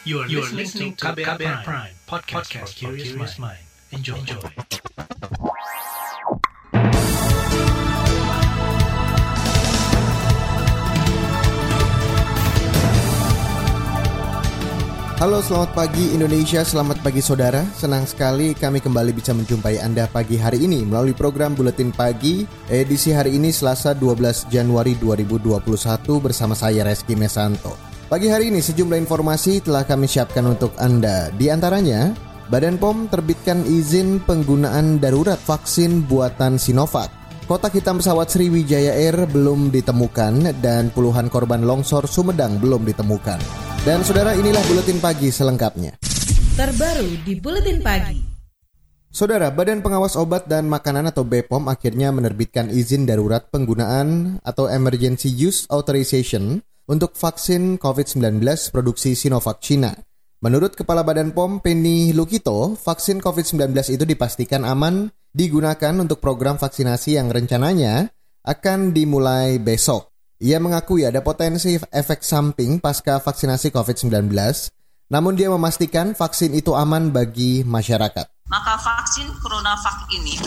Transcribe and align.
You 0.00 0.24
are, 0.24 0.28
you 0.32 0.40
are 0.40 0.48
listening 0.48 0.96
to 0.96 1.12
KBR, 1.12 1.36
KBR 1.36 1.60
Prime, 1.60 1.60
Prime 1.60 1.92
podcast, 2.08 2.48
podcast 2.48 2.72
for 2.72 2.96
curious 2.96 3.36
mind. 3.36 3.60
Enjoy. 3.92 4.16
Enjoy. 4.16 4.40
Halo 15.20 15.44
selamat 15.44 15.76
pagi 15.76 16.16
Indonesia, 16.16 16.64
selamat 16.64 17.04
pagi 17.04 17.20
saudara 17.20 17.60
Senang 17.76 18.08
sekali 18.08 18.56
kami 18.56 18.80
kembali 18.80 19.12
bisa 19.12 19.36
menjumpai 19.36 19.84
Anda 19.84 20.08
pagi 20.08 20.40
hari 20.40 20.64
ini 20.64 20.80
Melalui 20.88 21.12
program 21.12 21.52
Buletin 21.52 21.92
Pagi 21.92 22.48
Edisi 22.72 23.12
hari 23.12 23.36
ini 23.36 23.52
Selasa 23.52 23.92
12 23.92 24.48
Januari 24.48 24.96
2021 24.96 25.60
Bersama 26.24 26.56
saya 26.56 26.88
Reski 26.88 27.12
Mesanto 27.20 27.89
Pagi 28.10 28.26
hari 28.26 28.50
ini 28.50 28.58
sejumlah 28.58 28.98
informasi 29.06 29.62
telah 29.62 29.86
kami 29.86 30.10
siapkan 30.10 30.42
untuk 30.42 30.74
Anda 30.82 31.30
Di 31.30 31.46
antaranya 31.46 32.10
Badan 32.50 32.74
POM 32.74 33.06
terbitkan 33.06 33.62
izin 33.62 34.18
penggunaan 34.26 34.98
darurat 34.98 35.38
vaksin 35.38 36.10
buatan 36.10 36.58
Sinovac 36.58 37.06
Kotak 37.46 37.78
hitam 37.78 38.02
pesawat 38.02 38.26
Sriwijaya 38.26 38.98
Air 38.98 39.30
belum 39.30 39.70
ditemukan 39.70 40.58
dan 40.58 40.90
puluhan 40.90 41.30
korban 41.30 41.62
longsor 41.62 42.10
Sumedang 42.10 42.58
belum 42.58 42.82
ditemukan. 42.86 43.38
Dan 43.86 44.02
saudara 44.06 44.38
inilah 44.38 44.62
buletin 44.70 45.02
pagi 45.02 45.34
selengkapnya. 45.34 45.98
Terbaru 46.54 47.10
di 47.26 47.34
buletin 47.42 47.82
pagi. 47.82 48.22
Saudara, 49.10 49.50
Badan 49.50 49.82
Pengawas 49.82 50.14
Obat 50.14 50.46
dan 50.46 50.70
Makanan 50.70 51.10
atau 51.10 51.26
BPOM 51.26 51.66
akhirnya 51.66 52.14
menerbitkan 52.14 52.70
izin 52.70 53.02
darurat 53.02 53.50
penggunaan 53.50 54.38
atau 54.46 54.70
Emergency 54.70 55.34
Use 55.34 55.66
Authorization 55.74 56.62
untuk 56.88 57.18
vaksin 57.18 57.76
COVID-19 57.76 58.40
produksi 58.72 59.18
Sinovac 59.18 59.60
China. 59.60 59.92
Menurut 60.40 60.72
Kepala 60.72 61.04
Badan 61.04 61.36
POM 61.36 61.60
Penny 61.60 62.16
Lukito, 62.16 62.72
vaksin 62.72 63.20
COVID-19 63.20 63.76
itu 63.92 64.04
dipastikan 64.08 64.64
aman 64.64 65.12
digunakan 65.36 65.92
untuk 66.00 66.24
program 66.24 66.56
vaksinasi 66.56 67.20
yang 67.20 67.28
rencananya 67.28 68.08
akan 68.48 68.96
dimulai 68.96 69.60
besok. 69.60 70.08
Ia 70.40 70.56
mengakui 70.56 71.04
ada 71.04 71.20
potensi 71.20 71.76
efek 71.76 72.24
samping 72.24 72.80
pasca 72.80 73.20
vaksinasi 73.20 73.68
COVID-19, 73.68 74.32
namun 75.12 75.36
dia 75.36 75.52
memastikan 75.52 76.16
vaksin 76.16 76.56
itu 76.56 76.72
aman 76.72 77.12
bagi 77.12 77.60
masyarakat. 77.60 78.48
Maka 78.48 78.74
vaksin 78.80 79.28
CoronaVac 79.44 80.08
ini 80.16 80.40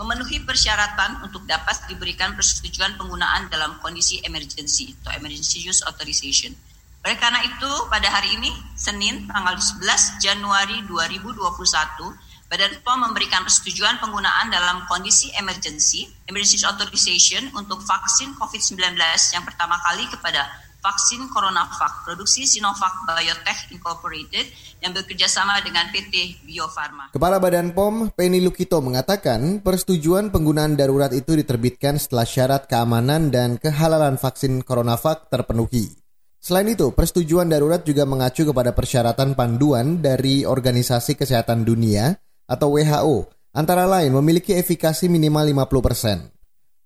memenuhi 0.00 0.40
persyaratan 0.48 1.20
untuk 1.28 1.44
dapat 1.44 1.84
diberikan 1.92 2.32
persetujuan 2.32 2.96
penggunaan 2.96 3.52
dalam 3.52 3.76
kondisi 3.84 4.24
emergency 4.24 4.96
atau 5.04 5.12
emergency 5.12 5.60
use 5.60 5.84
authorization. 5.84 6.56
Oleh 7.04 7.20
karena 7.20 7.44
itu, 7.44 7.70
pada 7.92 8.08
hari 8.08 8.40
ini, 8.40 8.48
Senin 8.72 9.28
tanggal 9.28 9.60
11 9.60 10.24
Januari 10.24 10.80
2021, 10.88 12.16
Badan 12.50 12.82
POM 12.82 12.98
memberikan 13.06 13.46
persetujuan 13.46 14.02
penggunaan 14.02 14.50
dalam 14.50 14.82
kondisi 14.90 15.30
emergency, 15.38 16.10
emergency 16.26 16.66
authorization 16.66 17.46
untuk 17.54 17.78
vaksin 17.86 18.34
COVID-19 18.34 18.98
yang 19.30 19.46
pertama 19.46 19.78
kali 19.86 20.10
kepada 20.10 20.50
vaksin 20.80 21.28
CoronaVac 21.28 22.08
produksi 22.08 22.48
Sinovac 22.48 23.04
Biotech 23.04 23.70
Incorporated 23.72 24.48
yang 24.80 24.96
bekerja 24.96 25.28
sama 25.28 25.60
dengan 25.60 25.92
PT 25.92 26.40
Bio 26.42 26.66
Farma. 26.72 27.12
Kepala 27.12 27.36
Badan 27.36 27.76
POM 27.76 28.10
Penny 28.16 28.40
Lukito 28.40 28.80
mengatakan 28.80 29.60
persetujuan 29.60 30.32
penggunaan 30.32 30.74
darurat 30.74 31.12
itu 31.12 31.36
diterbitkan 31.36 32.00
setelah 32.00 32.24
syarat 32.24 32.64
keamanan 32.66 33.28
dan 33.28 33.60
kehalalan 33.60 34.16
vaksin 34.16 34.64
CoronaVac 34.64 35.28
terpenuhi. 35.28 35.92
Selain 36.40 36.64
itu, 36.72 36.88
persetujuan 36.96 37.52
darurat 37.52 37.84
juga 37.84 38.08
mengacu 38.08 38.48
kepada 38.48 38.72
persyaratan 38.72 39.36
panduan 39.36 40.00
dari 40.00 40.48
Organisasi 40.48 41.12
Kesehatan 41.12 41.68
Dunia 41.68 42.16
atau 42.48 42.80
WHO 42.80 43.28
antara 43.52 43.84
lain 43.84 44.16
memiliki 44.16 44.56
efikasi 44.56 45.04
minimal 45.12 45.44
50%. 45.68 46.39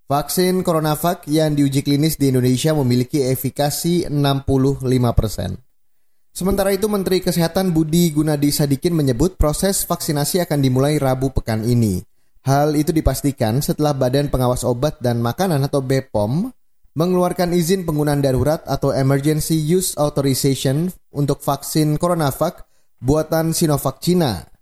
Vaksin 0.05 0.61
CoronaVac 0.61 1.25
yang 1.33 1.57
diuji 1.57 1.81
klinis 1.81 2.21
di 2.21 2.29
Indonesia 2.29 2.77
memiliki 2.77 3.25
efikasi 3.25 4.05
65%. 4.05 4.85
Sementara 6.29 6.69
itu 6.77 6.85
Menteri 6.85 7.25
Kesehatan 7.25 7.73
Budi 7.73 8.13
Gunadi 8.13 8.53
Sadikin 8.53 8.93
menyebut 8.93 9.33
proses 9.33 9.81
vaksinasi 9.81 10.45
akan 10.45 10.61
dimulai 10.61 11.01
Rabu 11.01 11.33
pekan 11.33 11.65
ini. 11.65 12.05
Hal 12.45 12.77
itu 12.77 12.93
dipastikan 12.93 13.65
setelah 13.65 13.97
Badan 13.97 14.29
Pengawas 14.29 14.61
Obat 14.61 15.01
dan 15.01 15.25
Makanan 15.25 15.65
atau 15.65 15.81
BPOM 15.81 16.53
mengeluarkan 16.93 17.57
izin 17.57 17.89
penggunaan 17.89 18.21
darurat 18.21 18.61
atau 18.69 18.93
Emergency 18.93 19.57
Use 19.57 19.97
Authorization 19.97 20.93
untuk 21.17 21.41
vaksin 21.41 21.97
CoronaVac 21.97 22.61
buatan 23.01 23.57
Sinovac 23.57 24.05
Cina 24.05 24.53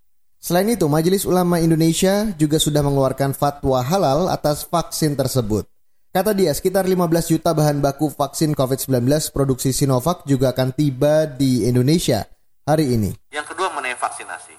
Selain 0.43 0.67
itu, 0.67 0.91
Majelis 0.91 1.23
Ulama 1.23 1.63
Indonesia 1.63 2.27
juga 2.35 2.59
sudah 2.59 2.83
mengeluarkan 2.83 3.31
fatwa 3.31 3.79
halal 3.79 4.27
atas 4.27 4.67
vaksin 4.67 5.15
tersebut. 5.15 5.63
Kata 6.11 6.35
dia, 6.35 6.51
sekitar 6.51 6.83
15 6.83 7.31
juta 7.31 7.55
bahan 7.55 7.79
baku 7.79 8.11
vaksin 8.11 8.51
COVID-19 8.51 9.07
produksi 9.31 9.71
Sinovac 9.71 10.27
juga 10.27 10.51
akan 10.51 10.75
tiba 10.75 11.31
di 11.31 11.63
Indonesia 11.63 12.27
hari 12.67 12.91
ini. 12.91 13.15
Yang 13.31 13.55
kedua 13.55 13.71
mengenai 13.71 13.95
vaksinasi. 13.95 14.51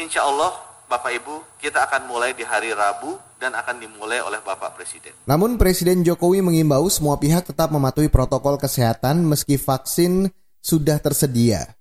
Insya 0.00 0.24
Allah, 0.24 0.48
Bapak 0.88 1.12
Ibu, 1.20 1.60
kita 1.60 1.84
akan 1.84 2.08
mulai 2.08 2.32
di 2.32 2.48
hari 2.48 2.72
Rabu 2.72 3.20
dan 3.36 3.52
akan 3.52 3.84
dimulai 3.84 4.24
oleh 4.24 4.40
Bapak 4.40 4.80
Presiden. 4.80 5.12
Namun 5.28 5.60
Presiden 5.60 6.08
Jokowi 6.08 6.40
mengimbau 6.40 6.88
semua 6.88 7.20
pihak 7.20 7.44
tetap 7.44 7.68
mematuhi 7.68 8.08
protokol 8.08 8.56
kesehatan 8.56 9.28
meski 9.28 9.60
vaksin 9.60 10.32
sudah 10.64 10.96
tersedia. 10.96 11.77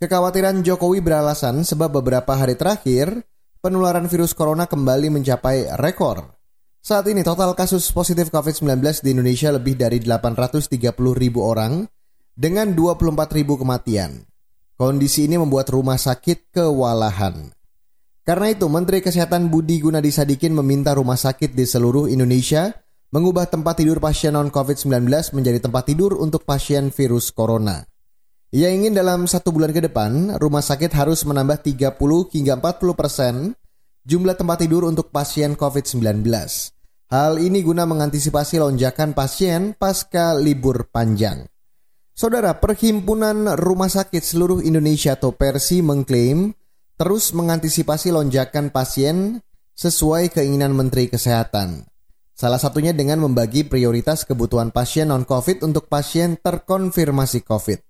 Kekhawatiran 0.00 0.64
Jokowi 0.64 1.04
beralasan 1.04 1.60
sebab 1.60 2.00
beberapa 2.00 2.32
hari 2.32 2.56
terakhir 2.56 3.20
penularan 3.60 4.08
virus 4.08 4.32
corona 4.32 4.64
kembali 4.64 5.12
mencapai 5.12 5.76
rekor. 5.76 6.40
Saat 6.80 7.12
ini 7.12 7.20
total 7.20 7.52
kasus 7.52 7.92
positif 7.92 8.32
COVID-19 8.32 8.80
di 9.04 9.12
Indonesia 9.12 9.52
lebih 9.52 9.76
dari 9.76 10.00
830 10.00 10.72
ribu 10.96 11.44
orang 11.44 11.84
dengan 12.32 12.72
24 12.72 13.12
ribu 13.36 13.60
kematian. 13.60 14.24
Kondisi 14.80 15.28
ini 15.28 15.36
membuat 15.36 15.68
rumah 15.68 16.00
sakit 16.00 16.48
kewalahan. 16.48 17.52
Karena 18.24 18.56
itu, 18.56 18.72
Menteri 18.72 19.04
Kesehatan 19.04 19.52
Budi 19.52 19.84
Gunadi 19.84 20.08
Sadikin 20.08 20.56
meminta 20.56 20.96
rumah 20.96 21.20
sakit 21.20 21.52
di 21.52 21.68
seluruh 21.68 22.08
Indonesia 22.08 22.72
mengubah 23.12 23.52
tempat 23.52 23.84
tidur 23.84 24.00
pasien 24.00 24.32
non-COVID-19 24.32 25.36
menjadi 25.36 25.60
tempat 25.60 25.92
tidur 25.92 26.16
untuk 26.16 26.48
pasien 26.48 26.88
virus 26.88 27.28
corona. 27.36 27.89
Ia 28.50 28.66
ingin 28.66 28.98
dalam 28.98 29.30
satu 29.30 29.54
bulan 29.54 29.70
ke 29.70 29.78
depan, 29.78 30.34
rumah 30.42 30.58
sakit 30.58 30.90
harus 30.90 31.22
menambah 31.22 31.62
30 31.62 31.94
hingga 32.34 32.58
40 32.58 32.98
persen 32.98 33.34
jumlah 34.02 34.34
tempat 34.34 34.66
tidur 34.66 34.90
untuk 34.90 35.14
pasien 35.14 35.54
COVID-19. 35.54 36.26
Hal 37.14 37.38
ini 37.38 37.62
guna 37.62 37.86
mengantisipasi 37.86 38.58
lonjakan 38.58 39.14
pasien 39.14 39.78
pasca 39.78 40.34
libur 40.34 40.90
panjang. 40.90 41.46
Saudara, 42.10 42.58
Perhimpunan 42.58 43.54
Rumah 43.54 43.86
Sakit 43.86 44.18
Seluruh 44.18 44.66
Indonesia 44.66 45.14
atau 45.14 45.30
Persi 45.30 45.78
mengklaim 45.78 46.50
terus 46.98 47.30
mengantisipasi 47.30 48.10
lonjakan 48.10 48.74
pasien 48.74 49.46
sesuai 49.78 50.34
keinginan 50.34 50.74
Menteri 50.74 51.06
Kesehatan. 51.06 51.86
Salah 52.34 52.58
satunya 52.58 52.90
dengan 52.90 53.22
membagi 53.22 53.62
prioritas 53.62 54.26
kebutuhan 54.26 54.74
pasien 54.74 55.14
non-COVID 55.14 55.62
untuk 55.62 55.86
pasien 55.86 56.34
terkonfirmasi 56.34 57.46
COVID. 57.46 57.89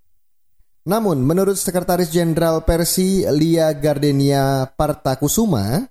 Namun, 0.84 1.20
menurut 1.20 1.60
Sekretaris 1.60 2.08
Jenderal 2.08 2.64
Persi 2.64 3.24
Lia 3.28 3.72
Gardenia 3.76 4.64
Partakusuma, 4.64 5.84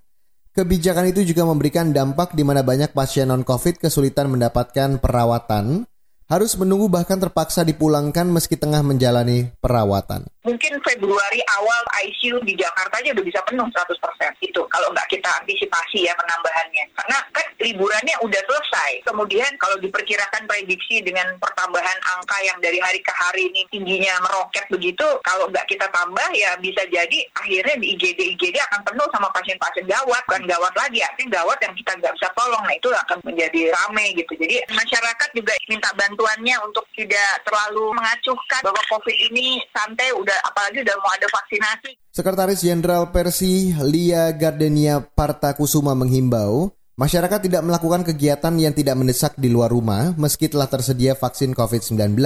kebijakan 0.50 1.10
itu 1.10 1.22
juga 1.22 1.46
memberikan 1.46 1.94
dampak 1.94 2.34
di 2.34 2.42
mana 2.42 2.66
banyak 2.66 2.90
pasien 2.90 3.30
non-COVID 3.30 3.78
kesulitan 3.78 4.30
mendapatkan 4.30 4.98
perawatan 4.98 5.86
harus 6.30 6.54
menunggu 6.54 6.86
bahkan 6.86 7.18
terpaksa 7.18 7.66
dipulangkan 7.66 8.22
meski 8.30 8.54
tengah 8.54 8.86
menjalani 8.86 9.50
perawatan. 9.58 10.30
Mungkin 10.46 10.78
Februari 10.80 11.42
awal 11.58 11.82
ICU 12.06 12.40
di 12.46 12.56
Jakarta 12.56 13.02
aja 13.02 13.12
udah 13.12 13.24
bisa 13.26 13.42
penuh 13.44 13.66
100% 13.66 13.92
itu 14.40 14.62
kalau 14.72 14.88
nggak 14.94 15.10
kita 15.10 15.28
antisipasi 15.42 16.06
ya 16.06 16.14
penambahannya. 16.16 16.86
Karena 16.96 17.18
kan 17.34 17.46
liburannya 17.60 18.16
udah 18.24 18.40
selesai. 18.46 19.04
Kemudian 19.04 19.52
kalau 19.60 19.76
diperkirakan 19.82 20.48
prediksi 20.48 21.04
dengan 21.04 21.34
pertambahan 21.36 21.98
angka 22.16 22.38
yang 22.46 22.56
dari 22.62 22.78
hari 22.80 23.04
ke 23.04 23.12
hari 23.12 23.52
ini 23.52 23.66
tingginya 23.68 24.16
meroket 24.24 24.64
begitu, 24.72 25.04
kalau 25.26 25.50
nggak 25.50 25.66
kita 25.66 25.84
tambah 25.92 26.28
ya 26.32 26.56
bisa 26.62 26.88
jadi 26.88 27.18
akhirnya 27.36 27.76
di 27.76 27.98
IGD 27.98 28.20
IGD 28.38 28.56
akan 28.70 28.80
penuh 28.86 29.08
sama 29.12 29.28
pasien-pasien 29.34 29.84
gawat, 29.84 30.22
bukan 30.24 30.46
gawat 30.48 30.72
lagi, 30.78 31.04
artinya 31.04 31.42
gawat 31.42 31.58
yang 31.60 31.74
kita 31.76 31.92
nggak 32.00 32.14
bisa 32.16 32.28
tolong. 32.32 32.64
Nah 32.64 32.74
itu 32.78 32.88
akan 32.88 33.18
menjadi 33.28 33.60
rame 33.76 34.06
gitu. 34.16 34.32
Jadi 34.38 34.56
masyarakat 34.72 35.28
juga 35.36 35.52
minta 35.68 35.90
bantuan 35.92 36.19
bantuannya 36.20 36.56
untuk 36.68 36.84
tidak 36.92 37.48
terlalu 37.48 37.96
mengacuhkan 37.96 38.60
bahwa 38.60 38.82
COVID 38.92 39.16
ini 39.32 39.56
santai 39.72 40.12
udah 40.12 40.36
apalagi 40.52 40.84
udah 40.84 40.96
mau 41.00 41.08
ada 41.16 41.24
vaksinasi. 41.32 41.96
Sekretaris 42.12 42.60
Jenderal 42.60 43.08
Persi 43.08 43.72
Lia 43.80 44.28
Gardenia 44.36 45.00
Partakusuma 45.00 45.96
menghimbau 45.96 46.68
masyarakat 47.00 47.40
tidak 47.48 47.64
melakukan 47.64 48.04
kegiatan 48.04 48.52
yang 48.60 48.76
tidak 48.76 49.00
mendesak 49.00 49.32
di 49.40 49.48
luar 49.48 49.72
rumah 49.72 50.12
meski 50.20 50.52
telah 50.52 50.68
tersedia 50.68 51.16
vaksin 51.16 51.56
COVID-19. 51.56 52.20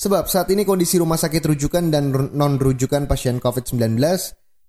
Sebab 0.00 0.24
saat 0.24 0.48
ini 0.48 0.64
kondisi 0.64 0.96
rumah 0.96 1.20
sakit 1.20 1.52
rujukan 1.52 1.92
dan 1.92 2.16
non-rujukan 2.32 3.04
pasien 3.04 3.36
COVID-19 3.44 4.00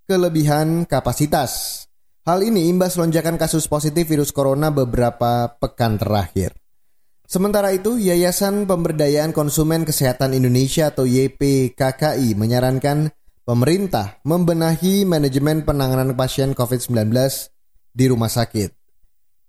kelebihan 0.04 0.84
kapasitas. 0.84 1.82
Hal 2.28 2.44
ini 2.44 2.68
imbas 2.68 3.00
lonjakan 3.00 3.40
kasus 3.40 3.64
positif 3.72 4.04
virus 4.04 4.36
corona 4.36 4.68
beberapa 4.68 5.48
pekan 5.56 5.96
terakhir. 5.96 6.63
Sementara 7.24 7.72
itu, 7.72 7.96
Yayasan 7.96 8.68
Pemberdayaan 8.68 9.32
Konsumen 9.32 9.88
Kesehatan 9.88 10.36
Indonesia 10.36 10.92
atau 10.92 11.08
YPKKI 11.08 12.36
menyarankan 12.36 13.08
pemerintah 13.48 14.20
membenahi 14.28 15.08
manajemen 15.08 15.64
penanganan 15.64 16.12
pasien 16.12 16.52
COVID-19 16.52 17.08
di 17.96 18.04
rumah 18.12 18.28
sakit. 18.28 18.76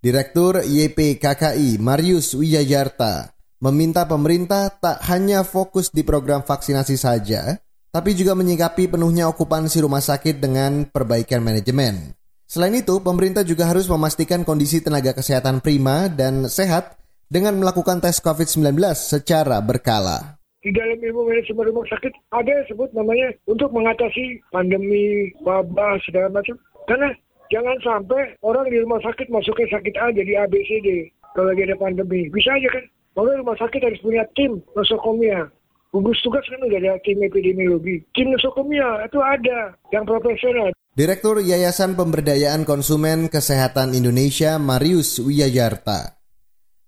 Direktur 0.00 0.64
YPKKI 0.64 1.76
Marius 1.76 2.32
Wijajarta 2.32 3.36
meminta 3.60 4.08
pemerintah 4.08 4.72
tak 4.72 5.04
hanya 5.12 5.44
fokus 5.44 5.92
di 5.92 6.00
program 6.00 6.44
vaksinasi 6.44 6.96
saja, 6.96 7.60
tapi 7.92 8.12
juga 8.16 8.36
menyikapi 8.36 8.88
penuhnya 8.92 9.28
okupansi 9.28 9.84
rumah 9.84 10.04
sakit 10.04 10.40
dengan 10.40 10.88
perbaikan 10.88 11.44
manajemen. 11.44 12.16
Selain 12.46 12.72
itu, 12.72 13.02
pemerintah 13.04 13.42
juga 13.42 13.68
harus 13.68 13.84
memastikan 13.90 14.46
kondisi 14.46 14.78
tenaga 14.78 15.12
kesehatan 15.12 15.58
prima 15.58 16.06
dan 16.06 16.46
sehat 16.46 16.96
dengan 17.26 17.58
melakukan 17.58 17.98
tes 17.98 18.22
COVID-19 18.22 18.78
secara 18.94 19.58
berkala. 19.62 20.38
Di 20.62 20.74
dalam 20.74 20.98
ilmu 20.98 21.30
manajemen 21.30 21.70
rumah 21.70 21.86
sakit 21.86 22.10
ada 22.34 22.50
yang 22.50 22.66
sebut 22.66 22.90
namanya 22.90 23.30
untuk 23.46 23.70
mengatasi 23.70 24.42
pandemi, 24.50 25.30
wabah, 25.46 25.94
segala 26.02 26.26
macam. 26.34 26.58
Karena 26.90 27.14
jangan 27.54 27.78
sampai 27.86 28.34
orang 28.42 28.66
di 28.66 28.82
rumah 28.82 28.98
sakit 28.98 29.30
masuknya 29.30 29.78
sakit 29.78 29.94
A 29.94 30.10
jadi 30.10 30.42
ABCD 30.42 31.06
kalau 31.38 31.54
lagi 31.54 31.70
ada 31.70 31.78
pandemi. 31.78 32.26
Bisa 32.34 32.50
aja 32.50 32.66
kan? 32.72 32.84
Makanya 33.14 33.40
rumah 33.46 33.56
sakit 33.62 33.80
harus 33.80 34.00
punya 34.02 34.22
tim 34.34 34.58
nosokomia. 34.74 35.46
Gugus 35.94 36.18
tugas 36.20 36.44
kan 36.50 36.60
udah 36.60 36.78
ada 36.82 36.98
tim 37.06 37.22
epidemiologi. 37.22 38.02
Tim 38.12 38.34
nosokomia 38.34 39.06
itu 39.06 39.22
ada 39.22 39.72
yang 39.94 40.02
profesional. 40.02 40.74
Direktur 40.96 41.44
Yayasan 41.44 41.94
Pemberdayaan 41.94 42.64
Konsumen 42.64 43.28
Kesehatan 43.28 43.92
Indonesia 43.92 44.56
Marius 44.56 45.20
Wiyajarta. 45.20 46.15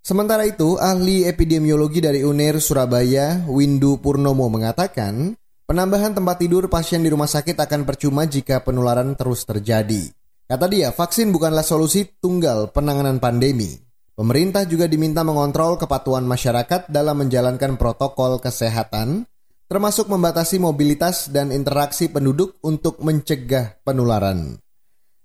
Sementara 0.00 0.48
itu, 0.48 0.80
ahli 0.80 1.28
epidemiologi 1.28 2.00
dari 2.00 2.24
UNER 2.24 2.62
Surabaya, 2.62 3.44
Windu 3.44 4.00
Purnomo 4.00 4.48
mengatakan, 4.48 5.36
penambahan 5.68 6.16
tempat 6.16 6.40
tidur 6.40 6.66
pasien 6.72 7.04
di 7.04 7.12
rumah 7.12 7.28
sakit 7.28 7.58
akan 7.58 7.84
percuma 7.84 8.24
jika 8.24 8.64
penularan 8.64 9.12
terus 9.18 9.44
terjadi. 9.44 10.08
Kata 10.48 10.64
dia, 10.64 10.96
vaksin 10.96 11.28
bukanlah 11.28 11.60
solusi 11.60 12.08
tunggal 12.24 12.72
penanganan 12.72 13.20
pandemi. 13.20 13.76
Pemerintah 14.16 14.64
juga 14.64 14.88
diminta 14.88 15.20
mengontrol 15.22 15.78
kepatuhan 15.78 16.24
masyarakat 16.24 16.88
dalam 16.88 17.22
menjalankan 17.22 17.76
protokol 17.76 18.40
kesehatan, 18.40 19.28
termasuk 19.68 20.08
membatasi 20.08 20.56
mobilitas 20.56 21.28
dan 21.28 21.52
interaksi 21.52 22.08
penduduk 22.08 22.56
untuk 22.64 22.98
mencegah 23.04 23.78
penularan. 23.84 24.56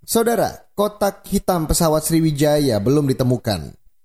Saudara, 0.04 0.68
kotak 0.76 1.24
hitam 1.32 1.64
pesawat 1.64 2.04
Sriwijaya 2.04 2.76
belum 2.76 3.08
ditemukan. 3.08 3.72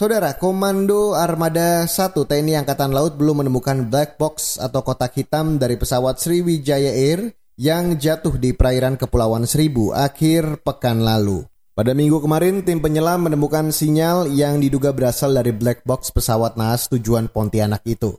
Saudara, 0.00 0.32
Komando 0.40 1.12
Armada 1.12 1.84
1 1.84 2.16
TNI 2.16 2.64
Angkatan 2.64 2.88
Laut 2.88 3.20
belum 3.20 3.44
menemukan 3.44 3.84
black 3.84 4.16
box 4.16 4.56
atau 4.56 4.80
kotak 4.80 5.12
hitam 5.12 5.60
dari 5.60 5.76
pesawat 5.76 6.16
Sriwijaya 6.16 6.88
Air 6.88 7.36
yang 7.60 8.00
jatuh 8.00 8.40
di 8.40 8.56
perairan 8.56 8.96
Kepulauan 8.96 9.44
Seribu 9.44 9.92
akhir 9.92 10.64
pekan 10.64 11.04
lalu. 11.04 11.44
Pada 11.76 11.92
minggu 11.92 12.16
kemarin, 12.16 12.64
tim 12.64 12.80
penyelam 12.80 13.28
menemukan 13.28 13.68
sinyal 13.68 14.32
yang 14.32 14.56
diduga 14.56 14.96
berasal 14.96 15.36
dari 15.36 15.52
black 15.52 15.84
box 15.84 16.16
pesawat 16.16 16.56
naas 16.56 16.88
tujuan 16.88 17.28
Pontianak 17.28 17.84
itu. 17.84 18.16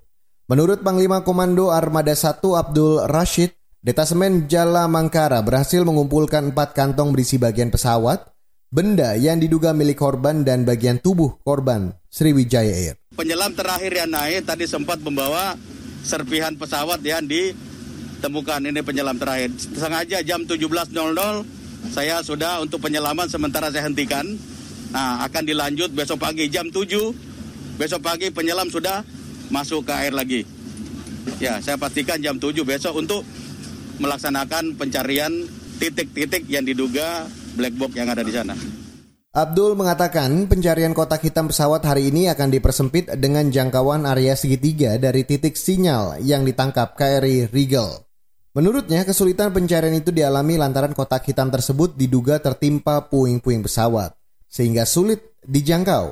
Menurut 0.53 0.85
Panglima 0.85 1.25
Komando 1.25 1.73
Armada 1.73 2.13
1 2.13 2.45
Abdul 2.45 3.09
Rashid, 3.09 3.57
Detasemen 3.81 4.45
Jala 4.45 4.85
Mangkara 4.85 5.41
berhasil 5.41 5.81
mengumpulkan 5.81 6.53
empat 6.53 6.77
kantong 6.77 7.09
berisi 7.09 7.41
bagian 7.41 7.73
pesawat, 7.73 8.30
benda 8.71 9.19
yang 9.19 9.35
diduga 9.43 9.75
milik 9.75 9.99
korban 9.99 10.47
dan 10.47 10.63
bagian 10.63 10.95
tubuh 11.03 11.35
korban 11.43 11.91
Sriwijaya 12.07 12.71
Air. 12.71 12.95
Penyelam 13.11 13.51
terakhir 13.51 13.91
yang 13.91 14.07
naik 14.07 14.47
tadi 14.47 14.63
sempat 14.63 15.03
membawa 15.03 15.59
serpihan 16.07 16.55
pesawat 16.55 17.03
yang 17.03 17.27
ditemukan 17.27 18.63
ini 18.71 18.79
penyelam 18.79 19.19
terakhir. 19.19 19.51
Sengaja 19.59 20.23
jam 20.23 20.47
17.00 20.47 20.63
saya 21.91 22.23
sudah 22.23 22.63
untuk 22.63 22.79
penyelaman 22.79 23.27
sementara 23.27 23.67
saya 23.67 23.91
hentikan. 23.91 24.23
Nah, 24.95 25.27
akan 25.27 25.43
dilanjut 25.43 25.91
besok 25.91 26.23
pagi 26.23 26.47
jam 26.47 26.71
7. 26.71 26.87
Besok 27.75 27.99
pagi 27.99 28.31
penyelam 28.31 28.71
sudah 28.71 29.03
masuk 29.51 29.83
ke 29.83 29.93
air 29.99 30.15
lagi. 30.15 30.47
Ya, 31.43 31.59
saya 31.59 31.75
pastikan 31.75 32.23
jam 32.23 32.39
7 32.39 32.63
besok 32.63 32.95
untuk 32.95 33.27
melaksanakan 33.99 34.79
pencarian 34.79 35.43
titik-titik 35.75 36.47
yang 36.47 36.63
diduga 36.63 37.27
black 37.55 37.75
box 37.77 37.91
yang 37.95 38.09
ada 38.09 38.23
di 38.23 38.33
sana. 38.33 38.55
Abdul 39.31 39.79
mengatakan 39.79 40.43
pencarian 40.51 40.91
kotak 40.91 41.23
hitam 41.23 41.47
pesawat 41.47 41.87
hari 41.87 42.11
ini 42.11 42.27
akan 42.27 42.51
dipersempit 42.51 43.15
dengan 43.15 43.47
jangkauan 43.47 44.03
area 44.03 44.35
segitiga 44.35 44.99
dari 44.99 45.23
titik 45.23 45.55
sinyal 45.55 46.19
yang 46.19 46.43
ditangkap 46.43 46.99
KRI 46.99 47.47
Regal. 47.47 48.03
Menurutnya, 48.51 49.07
kesulitan 49.07 49.55
pencarian 49.55 49.95
itu 49.95 50.11
dialami 50.11 50.59
lantaran 50.59 50.91
kotak 50.91 51.23
hitam 51.23 51.47
tersebut 51.47 51.95
diduga 51.95 52.43
tertimpa 52.43 53.07
puing-puing 53.07 53.63
pesawat, 53.63 54.11
sehingga 54.51 54.83
sulit 54.83 55.39
dijangkau. 55.47 56.11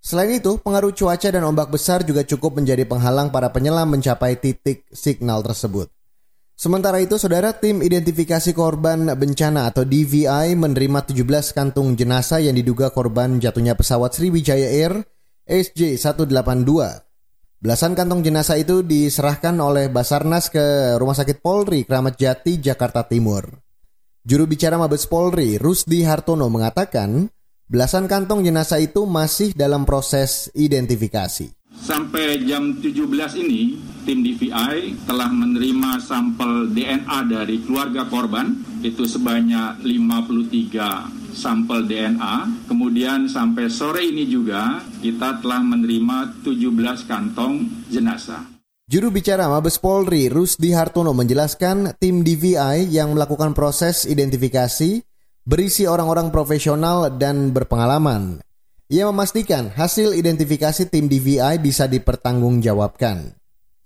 Selain 0.00 0.32
itu, 0.32 0.56
pengaruh 0.56 0.96
cuaca 0.96 1.28
dan 1.28 1.44
ombak 1.44 1.68
besar 1.68 2.00
juga 2.08 2.24
cukup 2.24 2.56
menjadi 2.56 2.88
penghalang 2.88 3.28
para 3.28 3.52
penyelam 3.52 3.92
mencapai 3.92 4.40
titik 4.40 4.88
signal 4.88 5.44
tersebut. 5.44 5.92
Sementara 6.60 7.00
itu, 7.00 7.16
saudara 7.16 7.56
tim 7.56 7.80
identifikasi 7.80 8.52
korban 8.52 9.08
bencana 9.16 9.72
atau 9.72 9.80
DVI 9.80 10.52
menerima 10.60 11.08
17 11.08 11.56
kantung 11.56 11.96
jenazah 11.96 12.36
yang 12.36 12.52
diduga 12.52 12.92
korban 12.92 13.40
jatuhnya 13.40 13.72
pesawat 13.72 14.12
Sriwijaya 14.12 14.68
Air 14.68 15.00
SJ182. 15.48 16.68
Belasan 17.64 17.96
kantong 17.96 18.20
jenazah 18.20 18.60
itu 18.60 18.84
diserahkan 18.84 19.56
oleh 19.56 19.88
Basarnas 19.88 20.52
ke 20.52 21.00
Rumah 21.00 21.16
Sakit 21.16 21.40
Polri 21.40 21.88
Kramat 21.88 22.20
Jati, 22.20 22.60
Jakarta 22.60 23.08
Timur. 23.08 23.48
Juru 24.20 24.44
bicara 24.44 24.76
Mabes 24.76 25.08
Polri, 25.08 25.56
Rusdi 25.56 26.04
Hartono 26.04 26.52
mengatakan, 26.52 27.24
belasan 27.72 28.04
kantong 28.04 28.44
jenazah 28.44 28.84
itu 28.84 29.08
masih 29.08 29.56
dalam 29.56 29.88
proses 29.88 30.52
identifikasi. 30.52 31.56
Sampai 31.72 32.44
jam 32.44 32.76
17 32.84 33.00
ini, 33.40 33.80
tim 34.04 34.24
DVI 34.24 35.06
telah 35.06 35.30
menerima 35.30 36.00
sampel 36.02 36.70
DNA 36.72 37.18
dari 37.28 37.60
keluarga 37.64 38.08
korban, 38.08 38.54
itu 38.80 39.04
sebanyak 39.04 39.84
53 39.84 41.20
sampel 41.32 41.86
DNA. 41.86 42.66
Kemudian 42.66 43.30
sampai 43.30 43.70
sore 43.70 44.04
ini 44.06 44.26
juga 44.26 44.82
kita 45.00 45.40
telah 45.40 45.62
menerima 45.62 46.42
17 46.44 47.08
kantong 47.08 47.86
jenazah. 47.88 48.44
Juru 48.90 49.14
bicara 49.14 49.46
Mabes 49.46 49.78
Polri 49.78 50.26
Rusdi 50.26 50.74
Hartono 50.74 51.14
menjelaskan 51.14 51.94
tim 52.02 52.26
DVI 52.26 52.90
yang 52.90 53.14
melakukan 53.14 53.54
proses 53.54 54.02
identifikasi 54.02 55.06
berisi 55.46 55.86
orang-orang 55.86 56.34
profesional 56.34 57.14
dan 57.14 57.54
berpengalaman. 57.54 58.42
Ia 58.90 59.06
memastikan 59.06 59.70
hasil 59.70 60.18
identifikasi 60.18 60.90
tim 60.90 61.06
DVI 61.06 61.62
bisa 61.62 61.86
dipertanggungjawabkan. 61.86 63.39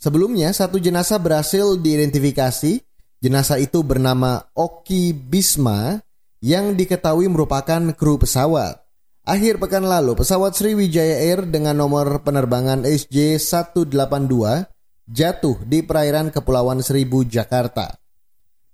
Sebelumnya, 0.04 0.52
satu 0.52 0.76
jenazah 0.76 1.16
berhasil 1.16 1.80
diidentifikasi. 1.80 2.76
Jenazah 3.24 3.56
itu 3.56 3.80
bernama 3.80 4.44
Oki 4.52 5.16
Bisma 5.16 5.96
yang 6.44 6.76
diketahui 6.76 7.24
merupakan 7.32 7.80
kru 7.96 8.20
pesawat. 8.20 8.84
Akhir 9.24 9.56
pekan 9.56 9.88
lalu, 9.88 10.12
pesawat 10.12 10.52
Sriwijaya 10.52 11.24
Air 11.24 11.48
dengan 11.48 11.80
nomor 11.80 12.20
penerbangan 12.20 12.84
SJ182 12.84 14.68
jatuh 15.08 15.56
di 15.64 15.80
perairan 15.80 16.28
Kepulauan 16.28 16.84
Seribu, 16.84 17.24
Jakarta. 17.24 17.96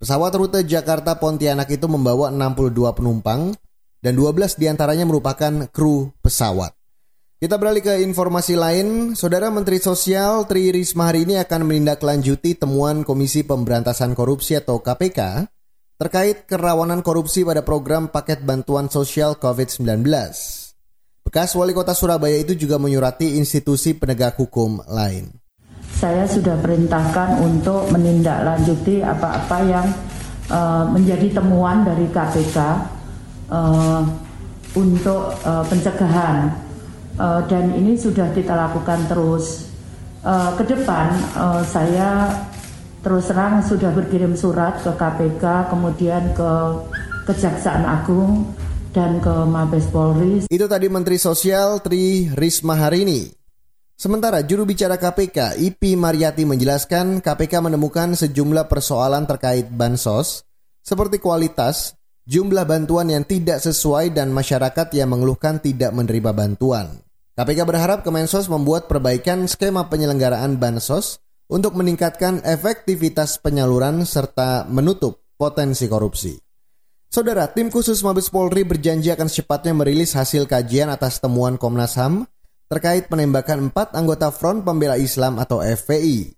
Pesawat 0.02 0.34
rute 0.34 0.66
Jakarta 0.66 1.14
Pontianak 1.14 1.70
itu 1.70 1.86
membawa 1.86 2.34
62 2.34 2.90
penumpang 2.90 3.54
dan 4.02 4.18
12 4.18 4.58
di 4.58 4.66
antaranya 4.66 5.06
merupakan 5.06 5.70
kru 5.70 6.10
pesawat. 6.26 6.79
Kita 7.40 7.56
beralih 7.56 7.80
ke 7.80 8.04
informasi 8.04 8.52
lain. 8.52 9.16
Saudara 9.16 9.48
Menteri 9.48 9.80
Sosial 9.80 10.44
Tri 10.44 10.68
Risma 10.76 11.08
hari 11.08 11.24
ini 11.24 11.40
akan 11.40 11.72
menindaklanjuti 11.72 12.60
temuan 12.60 13.00
Komisi 13.00 13.48
Pemberantasan 13.48 14.12
Korupsi 14.12 14.60
atau 14.60 14.84
KPK 14.84 15.48
terkait 15.96 16.44
kerawanan 16.44 17.00
korupsi 17.00 17.40
pada 17.40 17.64
program 17.64 18.12
paket 18.12 18.44
bantuan 18.44 18.92
sosial 18.92 19.40
COVID-19. 19.40 20.04
Bekas 21.24 21.56
wali 21.56 21.72
kota 21.72 21.96
Surabaya 21.96 22.36
itu 22.36 22.52
juga 22.52 22.76
menyurati 22.76 23.40
institusi 23.40 23.96
penegak 23.96 24.36
hukum 24.36 24.84
lain. 24.84 25.32
Saya 25.96 26.28
sudah 26.28 26.60
perintahkan 26.60 27.40
untuk 27.40 27.88
menindaklanjuti 27.88 29.00
apa-apa 29.00 29.58
yang 29.64 29.88
uh, 30.52 30.84
menjadi 30.92 31.40
temuan 31.40 31.88
dari 31.88 32.04
KPK 32.04 32.56
uh, 33.48 34.04
untuk 34.76 35.40
uh, 35.40 35.64
pencegahan 35.64 36.68
uh, 37.20 37.44
dan 37.44 37.76
ini 37.76 38.00
sudah 38.00 38.32
kita 38.32 38.56
lakukan 38.56 39.04
terus. 39.04 39.68
Uh, 40.20 40.52
ke 40.60 40.68
depan 40.68 41.16
uh, 41.32 41.64
saya 41.64 42.28
terus 43.00 43.32
terang 43.32 43.64
sudah 43.64 43.88
berkirim 43.92 44.36
surat 44.36 44.80
ke 44.80 44.92
KPK, 44.92 45.72
kemudian 45.72 46.32
ke 46.36 46.50
Kejaksaan 47.28 47.84
Agung 47.84 48.48
dan 48.92 49.20
ke 49.20 49.32
Mabes 49.48 49.88
Polri. 49.88 50.44
Itu 50.48 50.66
tadi 50.68 50.88
Menteri 50.88 51.16
Sosial 51.16 51.80
Tri 51.80 52.28
Risma 52.32 52.76
hari 52.76 53.04
ini. 53.04 53.20
Sementara 54.00 54.40
juru 54.40 54.64
bicara 54.64 54.96
KPK, 54.96 55.60
Ipi 55.60 55.92
Mariati 55.92 56.48
menjelaskan 56.48 57.20
KPK 57.20 57.60
menemukan 57.60 58.16
sejumlah 58.16 58.64
persoalan 58.64 59.28
terkait 59.28 59.68
bansos, 59.68 60.40
seperti 60.80 61.20
kualitas, 61.20 62.00
jumlah 62.24 62.64
bantuan 62.64 63.12
yang 63.12 63.28
tidak 63.28 63.60
sesuai 63.60 64.16
dan 64.16 64.32
masyarakat 64.32 64.88
yang 64.96 65.12
mengeluhkan 65.12 65.60
tidak 65.60 65.92
menerima 65.92 66.32
bantuan. 66.32 67.09
KPK 67.40 67.64
berharap 67.64 68.04
Kemensos 68.04 68.52
membuat 68.52 68.84
perbaikan 68.84 69.48
skema 69.48 69.88
penyelenggaraan 69.88 70.60
bansos 70.60 71.24
untuk 71.48 71.72
meningkatkan 71.72 72.44
efektivitas 72.44 73.40
penyaluran 73.40 74.04
serta 74.04 74.68
menutup 74.68 75.24
potensi 75.40 75.88
korupsi. 75.88 76.36
Saudara, 77.08 77.48
tim 77.48 77.72
khusus 77.72 78.04
Mabes 78.04 78.28
Polri 78.28 78.60
berjanji 78.68 79.08
akan 79.08 79.24
secepatnya 79.24 79.72
merilis 79.72 80.12
hasil 80.12 80.44
kajian 80.44 80.92
atas 80.92 81.16
temuan 81.24 81.56
Komnas 81.56 81.96
HAM 81.96 82.28
terkait 82.68 83.08
penembakan 83.08 83.72
empat 83.72 83.96
anggota 83.96 84.28
Front 84.28 84.68
Pembela 84.68 85.00
Islam 85.00 85.40
atau 85.40 85.64
FPI. 85.64 86.36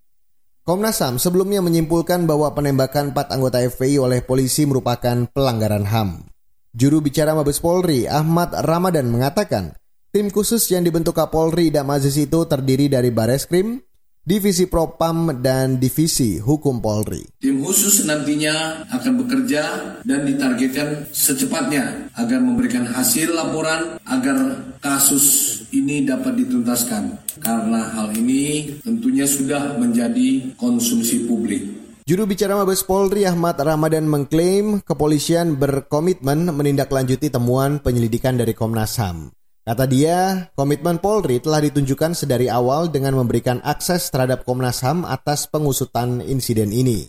Komnas 0.63 1.03
HAM 1.03 1.19
sebelumnya 1.19 1.67
menyimpulkan 1.67 2.31
bahwa 2.31 2.55
penembakan 2.55 3.11
empat 3.11 3.35
anggota 3.35 3.59
FPI 3.59 3.99
oleh 3.99 4.23
polisi 4.23 4.71
merupakan 4.71 5.27
pelanggaran 5.35 5.83
HAM. 5.83 6.31
Juru 6.79 7.03
bicara 7.03 7.35
Mabes 7.35 7.59
Polri, 7.59 8.07
Ahmad 8.07 8.55
Ramadan 8.55 9.11
mengatakan, 9.11 9.82
Tim 10.13 10.29
khusus 10.29 10.69
yang 10.69 10.85
dibentuk 10.85 11.17
Kapolri 11.17 11.73
dan 11.73 11.89
Mazis 11.89 12.21
itu 12.21 12.45
terdiri 12.45 12.85
dari 12.85 13.09
Bareskrim, 13.09 13.81
Divisi 14.21 14.69
Propam, 14.69 15.41
dan 15.41 15.81
Divisi 15.81 16.37
Hukum 16.37 16.85
Polri. 16.85 17.25
Tim 17.41 17.65
khusus 17.65 18.05
nantinya 18.05 18.85
akan 18.93 19.25
bekerja 19.25 19.65
dan 20.05 20.21
ditargetkan 20.29 21.09
secepatnya 21.17 22.13
agar 22.13 22.45
memberikan 22.45 22.85
hasil 22.93 23.33
laporan 23.33 23.97
agar 24.05 24.61
kasus 24.85 25.65
ini 25.73 26.05
dapat 26.05 26.45
dituntaskan. 26.45 27.17
Karena 27.41 27.97
hal 27.97 28.13
ini 28.13 28.69
tentunya 28.85 29.25
sudah 29.25 29.81
menjadi 29.81 30.53
konsumsi 30.61 31.25
publik. 31.25 31.65
Juru 32.05 32.29
bicara 32.29 32.53
Mabes 32.61 32.85
Polri 32.85 33.25
Ahmad 33.25 33.57
Ramadan 33.57 34.05
mengklaim 34.05 34.85
kepolisian 34.85 35.57
berkomitmen 35.57 36.53
menindaklanjuti 36.53 37.33
temuan 37.33 37.81
penyelidikan 37.81 38.37
dari 38.37 38.53
Komnas 38.53 39.01
HAM. 39.01 39.33
Kata 39.63 39.87
dia, 39.87 40.51
komitmen 40.59 40.99
Polri 40.99 41.39
telah 41.39 41.63
ditunjukkan 41.63 42.19
sedari 42.19 42.51
awal 42.51 42.91
dengan 42.91 43.15
memberikan 43.15 43.63
akses 43.63 44.11
terhadap 44.11 44.43
Komnas 44.43 44.83
HAM 44.83 45.07
atas 45.07 45.47
pengusutan 45.47 46.19
insiden 46.19 46.75
ini. 46.75 47.07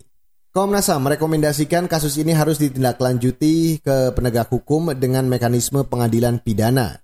Komnas 0.53 0.85
HAM 0.85 1.01
merekomendasikan 1.09 1.89
kasus 1.89 2.13
ini 2.21 2.29
harus 2.37 2.61
ditindaklanjuti 2.61 3.81
ke 3.81 4.13
penegak 4.13 4.53
hukum 4.53 4.93
dengan 4.93 5.25
mekanisme 5.25 5.81
pengadilan 5.81 6.45
pidana. 6.45 7.01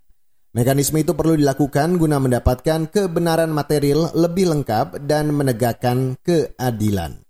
Mekanisme 0.53 1.01
itu 1.01 1.17
perlu 1.17 1.33
dilakukan 1.33 1.97
guna 1.97 2.21
mendapatkan 2.21 2.85
kebenaran 2.85 3.49
material 3.49 4.13
lebih 4.13 4.53
lengkap 4.53 5.01
dan 5.09 5.33
menegakkan 5.33 6.13
keadilan. 6.21 7.25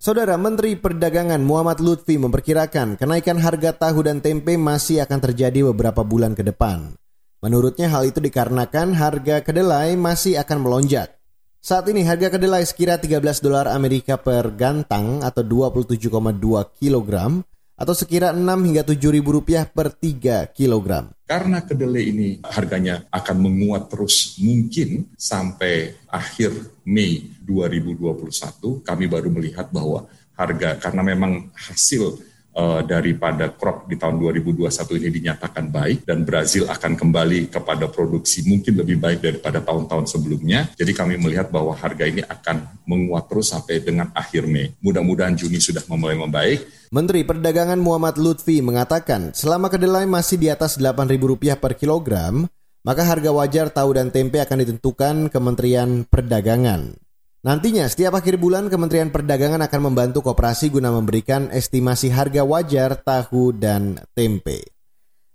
Saudara 0.00 0.40
Menteri 0.40 0.80
Perdagangan 0.80 1.44
Muhammad 1.44 1.84
Lutfi 1.84 2.16
memperkirakan 2.16 2.96
kenaikan 2.96 3.36
harga 3.36 3.76
tahu 3.76 4.00
dan 4.00 4.24
tempe 4.24 4.56
masih 4.56 5.04
akan 5.04 5.20
terjadi 5.28 5.68
beberapa 5.68 6.00
bulan 6.00 6.32
ke 6.32 6.40
depan. 6.40 6.96
Menurutnya 7.40 7.88
hal 7.88 8.04
itu 8.04 8.20
dikarenakan 8.20 8.92
harga 9.00 9.40
kedelai 9.40 9.96
masih 9.96 10.36
akan 10.36 10.60
melonjak. 10.60 11.16
Saat 11.64 11.88
ini 11.88 12.04
harga 12.04 12.36
kedelai 12.36 12.60
sekira 12.68 13.00
13 13.00 13.40
dolar 13.40 13.64
Amerika 13.72 14.20
per 14.20 14.52
gantang 14.52 15.24
atau 15.24 15.40
27,2 15.40 16.36
kilogram 16.76 17.40
atau 17.80 17.96
sekira 17.96 18.36
6 18.36 18.44
hingga 18.44 18.84
7 18.84 18.92
ribu 19.08 19.40
rupiah 19.40 19.64
per 19.64 19.88
3 19.88 20.52
kilogram. 20.52 21.16
Karena 21.24 21.64
kedelai 21.64 22.12
ini 22.12 22.28
harganya 22.44 23.08
akan 23.08 23.36
menguat 23.40 23.88
terus 23.88 24.36
mungkin 24.36 25.08
sampai 25.16 25.96
akhir 26.12 26.52
Mei 26.84 27.24
2021, 27.48 28.84
kami 28.84 29.04
baru 29.08 29.32
melihat 29.32 29.72
bahwa 29.72 30.04
harga 30.36 30.76
karena 30.76 31.00
memang 31.00 31.48
hasil 31.56 32.20
uh, 32.54 32.80
daripada 32.82 33.52
crop 33.54 33.86
di 33.86 33.94
tahun 33.98 34.18
2021 34.18 34.70
ini 35.00 35.08
dinyatakan 35.22 35.64
baik 35.70 35.98
dan 36.06 36.22
Brazil 36.26 36.66
akan 36.66 36.92
kembali 36.98 37.50
kepada 37.50 37.86
produksi 37.90 38.46
mungkin 38.46 38.78
lebih 38.78 38.98
baik 38.98 39.18
daripada 39.22 39.62
tahun-tahun 39.62 40.06
sebelumnya. 40.10 40.70
Jadi 40.74 40.92
kami 40.94 41.14
melihat 41.20 41.48
bahwa 41.50 41.74
harga 41.76 42.04
ini 42.06 42.22
akan 42.24 42.84
menguat 42.86 43.30
terus 43.30 43.52
sampai 43.54 43.82
dengan 43.82 44.10
akhir 44.14 44.46
Mei. 44.46 44.74
Mudah-mudahan 44.82 45.38
Juni 45.38 45.62
sudah 45.62 45.82
mulai 45.90 46.18
membaik. 46.18 46.90
Menteri 46.90 47.22
Perdagangan 47.22 47.78
Muhammad 47.78 48.18
Lutfi 48.18 48.58
mengatakan, 48.58 49.30
selama 49.30 49.70
kedelai 49.70 50.10
masih 50.10 50.42
di 50.42 50.50
atas 50.50 50.74
Rp8.000 50.74 51.54
per 51.62 51.78
kilogram, 51.78 52.50
maka 52.82 53.04
harga 53.04 53.30
wajar 53.30 53.66
tahu 53.70 53.94
dan 53.94 54.10
tempe 54.10 54.40
akan 54.42 54.64
ditentukan 54.64 55.16
Kementerian 55.30 56.02
Perdagangan. 56.08 56.99
Nantinya, 57.40 57.88
setiap 57.88 58.20
akhir 58.20 58.36
bulan 58.36 58.68
Kementerian 58.68 59.08
Perdagangan 59.08 59.64
akan 59.64 59.80
membantu 59.88 60.20
koperasi 60.20 60.68
guna 60.68 60.92
memberikan 60.92 61.48
estimasi 61.48 62.12
harga 62.12 62.44
wajar 62.44 63.00
tahu 63.00 63.56
dan 63.56 63.96
tempe. 64.12 64.68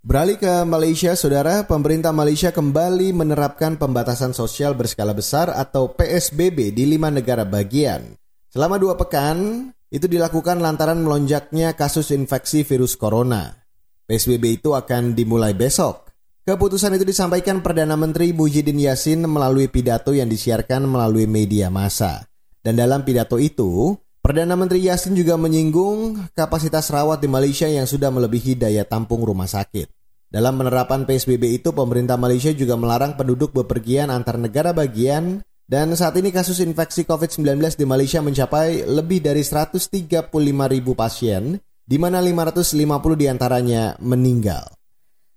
Beralih 0.05 0.37
ke 0.37 0.53
Malaysia, 0.69 1.17
saudara, 1.17 1.65
pemerintah 1.65 2.13
Malaysia 2.13 2.53
kembali 2.53 3.09
menerapkan 3.09 3.81
pembatasan 3.81 4.37
sosial 4.37 4.77
berskala 4.77 5.17
besar 5.17 5.49
atau 5.49 5.97
PSBB 5.97 6.77
di 6.77 6.85
lima 6.85 7.09
negara 7.09 7.41
bagian. 7.41 8.13
Selama 8.53 8.77
dua 8.77 8.93
pekan, 9.01 9.73
itu 9.89 10.05
dilakukan 10.05 10.61
lantaran 10.61 11.01
melonjaknya 11.01 11.73
kasus 11.73 12.13
infeksi 12.13 12.61
virus 12.61 12.93
corona. 12.93 13.65
PSBB 14.05 14.61
itu 14.61 14.77
akan 14.77 15.17
dimulai 15.17 15.57
besok. 15.57 16.04
Keputusan 16.45 16.93
itu 16.93 17.09
disampaikan 17.09 17.65
Perdana 17.65 17.97
Menteri 17.97 18.29
Muhyiddin 18.29 18.77
Yassin 18.77 19.25
melalui 19.25 19.65
pidato 19.65 20.13
yang 20.13 20.29
disiarkan 20.29 20.85
melalui 20.85 21.25
media 21.25 21.73
massa. 21.73 22.29
Dan 22.61 22.77
dalam 22.77 23.01
pidato 23.01 23.41
itu, 23.41 23.97
Perdana 24.21 24.53
Menteri 24.53 24.85
Yassin 24.85 25.17
juga 25.17 25.41
menyinggung 25.41 26.21
kapasitas 26.37 26.93
rawat 26.93 27.17
di 27.17 27.25
Malaysia 27.25 27.65
yang 27.65 27.89
sudah 27.89 28.13
melebihi 28.13 28.61
daya 28.61 28.85
tampung 28.85 29.25
rumah 29.25 29.49
sakit. 29.49 29.89
Dalam 30.29 30.53
penerapan 30.61 31.09
PSBB 31.09 31.65
itu, 31.65 31.73
pemerintah 31.73 32.13
Malaysia 32.13 32.53
juga 32.53 32.77
melarang 32.77 33.17
penduduk 33.17 33.49
bepergian 33.49 34.13
antar 34.13 34.37
negara 34.37 34.69
bagian 34.69 35.41
dan 35.65 35.97
saat 35.97 36.13
ini 36.21 36.29
kasus 36.29 36.61
infeksi 36.61 37.09
COVID-19 37.09 37.73
di 37.73 37.89
Malaysia 37.89 38.21
mencapai 38.21 38.85
lebih 38.85 39.17
dari 39.25 39.41
135 39.41 40.29
ribu 40.69 40.93
pasien, 40.93 41.57
di 41.81 41.97
mana 41.97 42.21
550 42.21 43.17
di 43.17 43.25
antaranya 43.33 43.97
meninggal. 43.97 44.84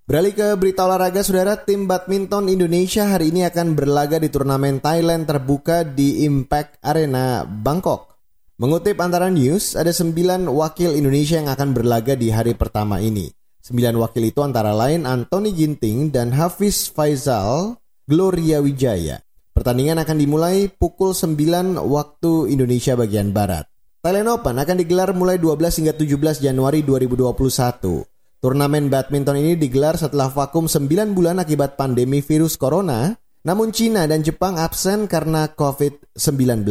Beralih 0.08 0.32
ke 0.32 0.48
berita 0.56 0.88
olahraga, 0.88 1.20
saudara, 1.20 1.52
tim 1.60 1.84
badminton 1.84 2.48
Indonesia 2.48 3.04
hari 3.12 3.28
ini 3.28 3.44
akan 3.44 3.76
berlaga 3.76 4.16
di 4.16 4.32
turnamen 4.32 4.80
Thailand 4.80 5.28
terbuka 5.28 5.84
di 5.84 6.24
Impact 6.24 6.80
Arena 6.80 7.44
Bangkok. 7.44 8.16
Mengutip 8.56 8.96
antara 9.04 9.28
news, 9.28 9.76
ada 9.76 9.92
sembilan 9.92 10.48
wakil 10.48 10.96
Indonesia 10.96 11.36
yang 11.36 11.52
akan 11.52 11.76
berlaga 11.76 12.16
di 12.16 12.32
hari 12.32 12.56
pertama 12.56 13.04
ini. 13.04 13.28
Sembilan 13.60 14.00
wakil 14.00 14.32
itu 14.32 14.40
antara 14.40 14.72
lain 14.72 15.04
Anthony 15.04 15.52
Ginting 15.52 16.08
dan 16.08 16.32
Hafiz 16.32 16.88
Faizal 16.88 17.76
Gloria 18.08 18.64
Wijaya. 18.64 19.20
Pertandingan 19.52 20.00
akan 20.08 20.16
dimulai 20.16 20.72
pukul 20.72 21.12
9 21.12 21.76
waktu 21.84 22.48
Indonesia 22.48 22.96
bagian 22.96 23.36
Barat. 23.36 23.68
Thailand 24.00 24.40
Open 24.40 24.56
akan 24.56 24.76
digelar 24.80 25.12
mulai 25.12 25.36
12 25.36 25.84
hingga 25.84 25.92
17 25.92 26.40
Januari 26.40 26.80
2021. 26.80 28.08
Turnamen 28.38 28.86
badminton 28.86 29.34
ini 29.34 29.58
digelar 29.58 29.98
setelah 29.98 30.30
vakum 30.30 30.70
9 30.70 31.10
bulan 31.10 31.42
akibat 31.42 31.74
pandemi 31.74 32.22
virus 32.22 32.54
corona, 32.54 33.18
namun 33.42 33.74
Cina 33.74 34.06
dan 34.06 34.22
Jepang 34.22 34.62
absen 34.62 35.10
karena 35.10 35.50
COVID-19. 35.58 36.62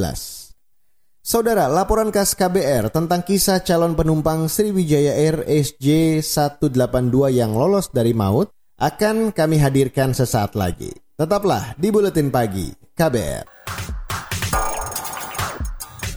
Saudara, 1.20 1.68
laporan 1.68 2.08
khas 2.08 2.40
KBR 2.40 2.88
tentang 2.88 3.20
kisah 3.20 3.60
calon 3.68 4.00
penumpang 4.00 4.48
Sriwijaya 4.48 5.20
Air 5.20 5.44
SJ182 5.44 7.36
yang 7.36 7.52
lolos 7.52 7.92
dari 7.92 8.16
maut 8.16 8.48
akan 8.80 9.36
kami 9.36 9.60
hadirkan 9.60 10.16
sesaat 10.16 10.56
lagi. 10.56 10.96
Tetaplah 11.20 11.76
di 11.76 11.92
Buletin 11.92 12.32
Pagi 12.32 12.72
KBR. 12.96 13.44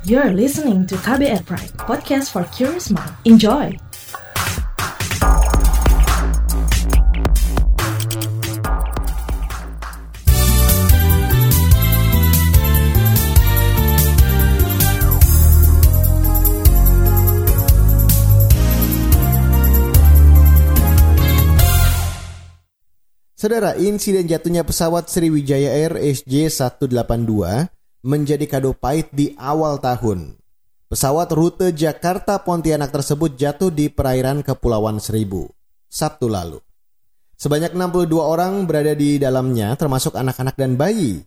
You're 0.07 0.31
listening 0.31 0.87
to 0.87 0.95
KBR 1.03 1.43
Pride, 1.43 1.75
podcast 1.83 2.31
for 2.31 2.47
curious 2.55 2.87
mind. 2.95 3.19
Enjoy! 3.27 3.90
Saudara, 23.41 23.73
insiden 23.73 24.29
jatuhnya 24.29 24.69
pesawat 24.69 25.09
Sriwijaya 25.09 25.73
Air 25.73 25.97
SJ182 25.97 27.33
menjadi 28.05 28.45
kado 28.45 28.77
pahit 28.77 29.09
di 29.17 29.33
awal 29.41 29.81
tahun. 29.81 30.37
Pesawat 30.93 31.33
rute 31.33 31.73
Jakarta 31.73 32.37
Pontianak 32.45 32.93
tersebut 32.93 33.41
jatuh 33.41 33.73
di 33.73 33.89
perairan 33.89 34.45
Kepulauan 34.45 35.01
Seribu, 35.01 35.49
Sabtu 35.89 36.29
lalu. 36.29 36.61
Sebanyak 37.41 37.73
62 37.73 38.13
orang 38.21 38.69
berada 38.69 38.93
di 38.93 39.17
dalamnya 39.17 39.73
termasuk 39.73 40.21
anak-anak 40.21 40.61
dan 40.61 40.77
bayi. 40.77 41.25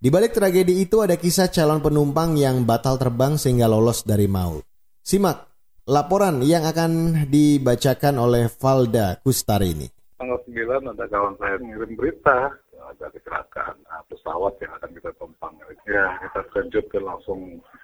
Di 0.00 0.08
balik 0.08 0.32
tragedi 0.32 0.80
itu 0.80 1.04
ada 1.04 1.20
kisah 1.20 1.52
calon 1.52 1.84
penumpang 1.84 2.40
yang 2.40 2.64
batal 2.64 2.96
terbang 2.96 3.36
sehingga 3.36 3.68
lolos 3.68 4.00
dari 4.00 4.24
maut. 4.32 4.64
Simak 5.04 5.44
laporan 5.92 6.40
yang 6.40 6.64
akan 6.64 7.28
dibacakan 7.28 8.16
oleh 8.16 8.48
Valda 8.48 9.20
Kustarini 9.20 9.97
tanggal 10.18 10.38
9 10.44 10.92
ada 10.92 11.06
kawan 11.06 11.34
saya 11.38 11.56
ngirim 11.62 11.94
berita 11.94 12.52
ada 12.88 13.06
kecelakaan 13.12 13.76
nah, 13.84 14.02
pesawat 14.08 14.54
yang 14.62 14.72
akan 14.80 14.90
kita 14.96 15.10
tumpang. 15.20 15.54
Ya, 15.84 16.16
kita 16.24 16.28
terkejut 16.34 16.84
dan 16.92 17.02
langsung 17.04 17.40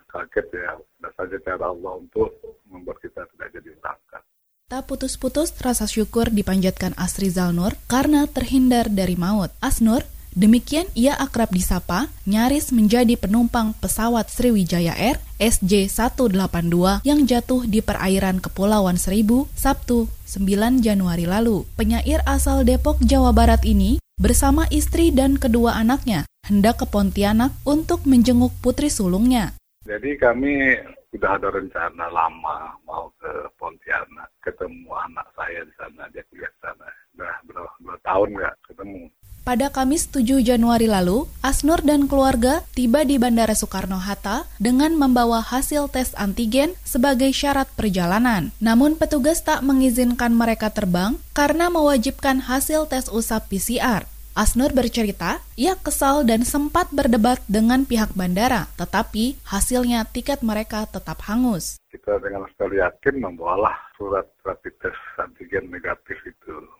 kaget 0.09 0.47
ya. 0.55 0.73
Ada 0.79 1.09
saja 1.19 1.37
cara 1.45 1.64
Allah 1.69 1.93
untuk 2.00 2.31
membuat 2.69 2.99
kita 3.05 3.26
tidak 3.35 3.49
jadi 3.53 3.71
berangkat. 3.81 4.23
Tak 4.64 4.83
putus-putus 4.88 5.53
rasa 5.61 5.85
syukur 5.85 6.33
dipanjatkan 6.33 6.97
Asri 6.97 7.29
Zalnur 7.29 7.76
karena 7.85 8.25
terhindar 8.25 8.88
dari 8.88 9.14
maut. 9.14 9.53
Asnur 9.61 10.03
Demikian 10.35 10.91
ia 10.99 11.14
akrab 11.14 11.55
disapa, 11.55 12.11
nyaris 12.26 12.75
menjadi 12.75 13.14
penumpang 13.14 13.71
pesawat 13.79 14.26
Sriwijaya 14.26 14.91
Air 14.99 15.23
SJ182 15.38 17.07
yang 17.07 17.23
jatuh 17.23 17.62
di 17.71 17.79
perairan 17.79 18.43
Kepulauan 18.43 18.99
Seribu 18.99 19.47
Sabtu 19.55 20.11
9 20.26 20.83
Januari 20.83 21.31
lalu. 21.31 21.62
Penyair 21.79 22.19
asal 22.26 22.67
Depok, 22.67 22.99
Jawa 22.99 23.31
Barat 23.31 23.62
ini 23.62 24.03
bersama 24.19 24.67
istri 24.75 25.14
dan 25.14 25.38
kedua 25.38 25.79
anaknya 25.79 26.26
hendak 26.50 26.83
ke 26.83 26.87
Pontianak 26.91 27.55
untuk 27.62 28.03
menjenguk 28.03 28.50
putri 28.59 28.91
sulungnya. 28.91 29.55
Jadi 29.87 30.19
kami 30.19 30.75
sudah 31.14 31.38
ada 31.38 31.47
rencana 31.47 32.11
lama 32.11 32.75
mau 32.83 33.07
ke 33.23 33.31
Pontianak 33.55 34.35
ketemu 34.43 34.91
anak 34.99 35.31
saya 35.38 35.62
di 35.62 35.75
sana 35.79 36.11
dia 36.11 36.26
kuliah 36.26 36.50
sana. 36.59 36.91
Udah 37.14 37.35
berapa 37.47 37.71
dua 37.79 37.97
tahun 38.03 38.29
nggak 38.35 38.55
ketemu. 38.67 39.13
Pada 39.45 39.69
Kamis 39.69 40.09
7 40.09 40.41
Januari 40.41 40.89
lalu, 40.89 41.29
Asnur 41.45 41.85
dan 41.85 42.09
keluarga 42.09 42.65
tiba 42.73 43.05
di 43.05 43.21
Bandara 43.21 43.53
Soekarno-Hatta 43.53 44.49
dengan 44.57 44.97
membawa 44.97 45.45
hasil 45.45 45.93
tes 45.93 46.17
antigen 46.17 46.73
sebagai 46.81 47.29
syarat 47.29 47.69
perjalanan. 47.77 48.57
Namun 48.57 48.97
petugas 48.97 49.45
tak 49.45 49.61
mengizinkan 49.61 50.33
mereka 50.33 50.73
terbang 50.73 51.21
karena 51.37 51.69
mewajibkan 51.69 52.41
hasil 52.41 52.89
tes 52.89 53.13
usap 53.13 53.53
PCR. 53.53 54.09
Asnur 54.33 54.73
bercerita, 54.73 55.45
ia 55.61 55.77
kesal 55.77 56.25
dan 56.25 56.49
sempat 56.49 56.89
berdebat 56.89 57.39
dengan 57.45 57.85
pihak 57.85 58.17
bandara, 58.17 58.73
tetapi 58.81 59.37
hasilnya 59.45 60.09
tiket 60.09 60.41
mereka 60.41 60.89
tetap 60.89 61.21
hangus. 61.29 61.77
Kita 61.93 62.17
dengan 62.17 62.49
sekali 62.51 62.81
yakin 62.81 63.21
membawalah 63.21 63.77
surat 64.01 64.25
rapid 64.41 64.75
test 64.80 64.99
antigen 65.21 65.69
negatif. 65.69 66.17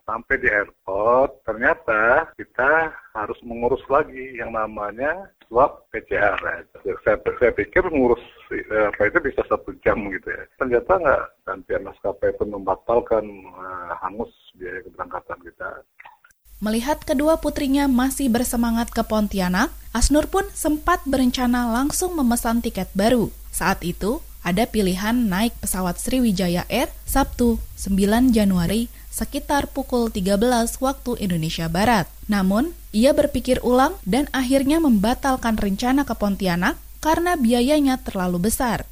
Sampai 0.05 0.37
di 0.37 0.53
airport, 0.53 1.41
ternyata 1.49 2.29
kita 2.37 2.93
harus 3.17 3.41
mengurus 3.41 3.81
lagi 3.89 4.37
yang 4.37 4.53
namanya 4.53 5.33
swab 5.49 5.89
PCR. 5.89 6.37
Ya. 6.45 6.61
Saya, 7.01 7.17
saya 7.41 7.53
pikir 7.57 7.89
mengurus 7.89 8.21
eh, 8.53 8.85
apa 8.93 9.09
itu 9.09 9.19
bisa 9.25 9.41
satu 9.49 9.73
jam 9.81 9.97
gitu 10.13 10.29
ya. 10.29 10.45
Ternyata 10.61 10.93
nggak, 11.01 11.25
dan 11.49 11.59
pihak 11.65 11.83
maskapai 11.89 12.37
pun 12.37 12.53
membatalkan 12.53 13.25
uh, 13.57 13.97
hangus 14.05 14.29
biaya 14.61 14.85
keberangkatan 14.85 15.41
kita. 15.41 15.69
Melihat 16.61 17.03
kedua 17.05 17.41
putrinya 17.41 17.89
masih 17.89 18.29
bersemangat 18.29 18.93
ke 18.93 19.03
Pontianak, 19.05 19.73
Asnur 19.97 20.29
pun 20.29 20.49
sempat 20.53 21.01
berencana 21.09 21.69
langsung 21.73 22.17
memesan 22.17 22.61
tiket 22.61 22.89
baru. 22.93 23.29
Saat 23.53 23.85
itu, 23.85 24.25
ada 24.45 24.69
pilihan 24.69 25.17
naik 25.17 25.57
pesawat 25.61 25.97
Sriwijaya 25.97 26.69
Air 26.69 26.93
Sabtu 27.09 27.57
9 27.81 28.33
Januari 28.37 28.93
sekitar 29.15 29.71
pukul 29.71 30.11
13 30.11 30.43
waktu 30.83 31.23
Indonesia 31.23 31.71
Barat. 31.71 32.11
Namun, 32.27 32.75
ia 32.91 33.15
berpikir 33.15 33.63
ulang 33.63 33.95
dan 34.03 34.27
akhirnya 34.35 34.83
membatalkan 34.83 35.55
rencana 35.55 36.03
ke 36.03 36.19
Pontianak 36.19 36.75
karena 36.99 37.39
biayanya 37.39 38.03
terlalu 38.03 38.51
besar. 38.51 38.83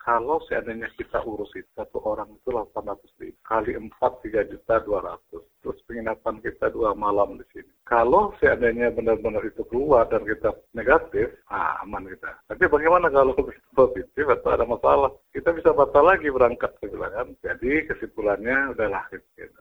Kalau 0.00 0.40
seandainya 0.48 0.88
kita 0.96 1.20
urus 1.20 1.52
itu 1.52 1.68
satu 1.76 2.00
orang 2.08 2.30
itu 2.32 2.48
800 2.48 3.20
ribu 3.20 3.36
kali 3.44 3.76
4 3.76 3.90
3 4.00 4.48
juta 4.54 4.74
200 4.80 5.60
terus 5.60 5.78
penginapan 5.82 6.38
kita 6.38 6.70
dua 6.70 6.94
malam 6.94 7.34
di 7.34 7.46
sini 7.50 7.75
kalau 7.86 8.34
seandainya 8.42 8.90
benar-benar 8.90 9.46
itu 9.46 9.62
keluar 9.70 10.10
dan 10.10 10.26
kita 10.26 10.50
negatif 10.74 11.30
ah, 11.46 11.78
aman 11.86 12.02
kita 12.10 12.34
tapi 12.50 12.66
bagaimana 12.66 13.06
kalau 13.08 13.32
positif 13.78 14.26
atau 14.26 14.50
ada 14.50 14.66
masalah 14.66 15.10
kita 15.30 15.54
bisa 15.54 15.70
batal 15.70 16.02
lagi 16.02 16.26
berangkat 16.28 16.74
saya 16.82 16.90
bilang 16.90 17.12
kan 17.14 17.28
jadi 17.46 17.72
kesimpulannya 17.86 18.74
udahlah 18.74 19.06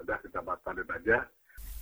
udah 0.02 0.18
kita 0.26 0.40
batalin 0.42 0.90
aja 0.90 1.18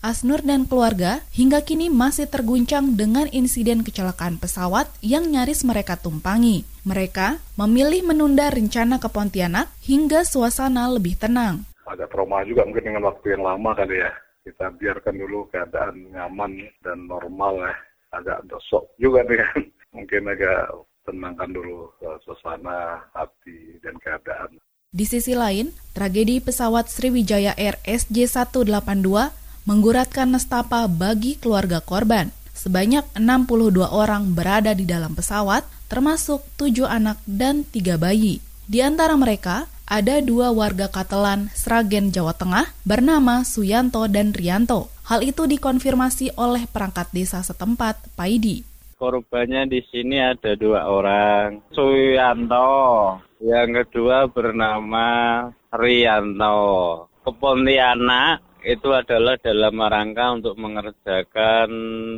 Asnur 0.04 0.44
dan 0.44 0.68
keluarga 0.68 1.24
hingga 1.32 1.64
kini 1.64 1.88
masih 1.88 2.28
terguncang 2.28 3.00
dengan 3.00 3.24
insiden 3.32 3.88
kecelakaan 3.88 4.36
pesawat 4.36 4.92
yang 5.00 5.32
nyaris 5.32 5.64
mereka 5.64 5.96
tumpangi. 5.96 6.68
Mereka 6.84 7.40
memilih 7.56 8.04
menunda 8.04 8.52
rencana 8.52 9.00
ke 9.00 9.08
Pontianak 9.08 9.72
hingga 9.80 10.28
suasana 10.28 10.92
lebih 10.92 11.16
tenang. 11.16 11.64
Ada 11.88 12.12
trauma 12.12 12.44
juga 12.44 12.68
mungkin 12.68 12.84
dengan 12.84 13.08
waktu 13.08 13.32
yang 13.32 13.48
lama 13.48 13.72
kali 13.80 14.04
ya. 14.04 14.12
Kita 14.44 14.76
biarkan 14.76 15.16
dulu 15.16 15.48
keadaan 15.48 16.12
nyaman 16.12 16.68
dan 16.84 17.08
normal 17.08 17.64
ya. 17.64 17.74
Agak 18.14 18.46
dosok 18.46 18.92
juga 19.00 19.24
nih 19.24 19.40
kan. 19.40 19.60
Mungkin 19.96 20.24
agak 20.28 20.62
tenangkan 21.08 21.50
dulu 21.56 21.90
uh, 22.04 22.20
suasana 22.28 23.08
hati 23.16 23.80
dan 23.80 23.96
keadaan. 24.04 24.60
Di 24.94 25.10
sisi 25.10 25.34
lain, 25.34 25.74
tragedi 25.96 26.38
pesawat 26.38 26.86
Sriwijaya 26.92 27.58
Air 27.58 27.82
SJ182 27.82 29.10
mengguratkan 29.66 30.30
nestapa 30.30 30.86
bagi 30.86 31.40
keluarga 31.40 31.82
korban. 31.82 32.30
Sebanyak 32.54 33.18
62 33.18 33.90
orang 33.90 34.38
berada 34.38 34.78
di 34.78 34.86
dalam 34.86 35.18
pesawat, 35.18 35.66
termasuk 35.90 36.46
tujuh 36.60 36.86
anak 36.86 37.18
dan 37.26 37.66
tiga 37.66 37.98
bayi. 37.98 38.38
Di 38.70 38.86
antara 38.86 39.18
mereka, 39.18 39.66
ada 39.88 40.24
dua 40.24 40.54
warga 40.56 40.88
Katelan, 40.88 41.52
Sragen, 41.52 42.14
Jawa 42.14 42.32
Tengah, 42.36 42.72
bernama 42.88 43.44
Suyanto 43.44 44.08
dan 44.08 44.32
Rianto. 44.32 44.88
Hal 45.04 45.24
itu 45.24 45.44
dikonfirmasi 45.50 46.40
oleh 46.40 46.64
perangkat 46.70 47.12
desa 47.12 47.44
setempat, 47.44 48.00
Paidi. 48.16 48.64
Korbannya 48.96 49.68
di 49.68 49.84
sini 49.92 50.22
ada 50.22 50.56
dua 50.56 50.88
orang, 50.88 51.60
Suyanto, 51.76 53.20
yang 53.44 53.76
kedua 53.84 54.32
bernama 54.32 55.08
Rianto. 55.76 56.62
Kepontianak 57.24 58.53
itu 58.64 58.96
adalah 58.96 59.36
dalam 59.44 59.76
rangka 59.76 60.40
untuk 60.40 60.56
mengerjakan 60.56 61.70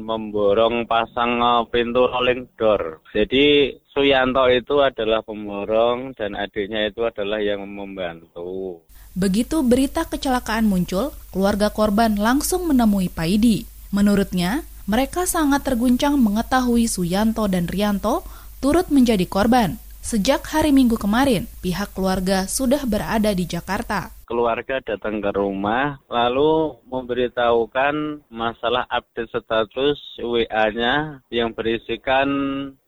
memborong 0.05 0.85
pasang 0.85 1.41
pintu 1.73 2.05
rolling 2.05 2.45
door. 2.53 3.01
Jadi 3.11 3.73
Suyanto 3.89 4.45
itu 4.53 4.79
adalah 4.79 5.25
pemborong 5.25 6.13
dan 6.13 6.37
adiknya 6.37 6.89
itu 6.89 7.01
adalah 7.01 7.41
yang 7.41 7.65
membantu. 7.65 8.79
Begitu 9.15 9.63
berita 9.63 10.03
kecelakaan 10.05 10.67
muncul, 10.67 11.15
keluarga 11.31 11.71
korban 11.71 12.19
langsung 12.19 12.67
menemui 12.67 13.07
Paidi. 13.07 13.63
Menurutnya, 13.95 14.67
mereka 14.85 15.23
sangat 15.23 15.63
terguncang 15.63 16.19
mengetahui 16.19 16.85
Suyanto 16.85 17.47
dan 17.47 17.65
Rianto 17.65 18.27
turut 18.59 18.91
menjadi 18.91 19.23
korban. 19.25 19.79
Sejak 20.05 20.45
hari 20.53 20.69
Minggu 20.69 21.01
kemarin, 21.01 21.49
pihak 21.65 21.97
keluarga 21.97 22.45
sudah 22.45 22.85
berada 22.85 23.33
di 23.33 23.49
Jakarta. 23.49 24.13
Keluarga 24.29 24.77
datang 24.77 25.17
ke 25.17 25.33
rumah, 25.33 25.97
lalu 26.05 26.77
memberitahukan 26.85 28.21
masalah 28.29 28.85
update 28.93 29.33
status 29.33 29.97
WA-nya 30.21 31.25
yang 31.33 31.57
berisikan 31.57 32.29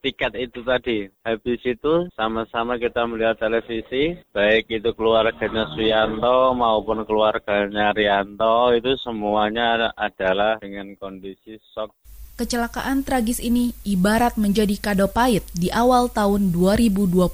tiket 0.05 0.37
itu 0.37 0.61
tadi. 0.61 1.09
Habis 1.25 1.57
itu 1.65 2.05
sama-sama 2.13 2.77
kita 2.77 3.09
melihat 3.09 3.41
televisi, 3.41 4.13
baik 4.29 4.69
itu 4.69 4.93
keluarganya 4.93 5.73
Suyanto 5.73 6.53
maupun 6.53 7.01
keluarganya 7.01 7.97
Rianto, 7.97 8.77
itu 8.77 8.93
semuanya 9.01 9.89
adalah 9.97 10.61
dengan 10.61 10.93
kondisi 11.01 11.57
shock 11.73 11.97
Kecelakaan 12.37 13.01
tragis 13.01 13.41
ini 13.41 13.73
ibarat 13.81 14.37
menjadi 14.37 14.77
kado 14.77 15.09
pahit 15.09 15.41
di 15.57 15.73
awal 15.73 16.05
tahun 16.05 16.53
2021. 16.53 17.33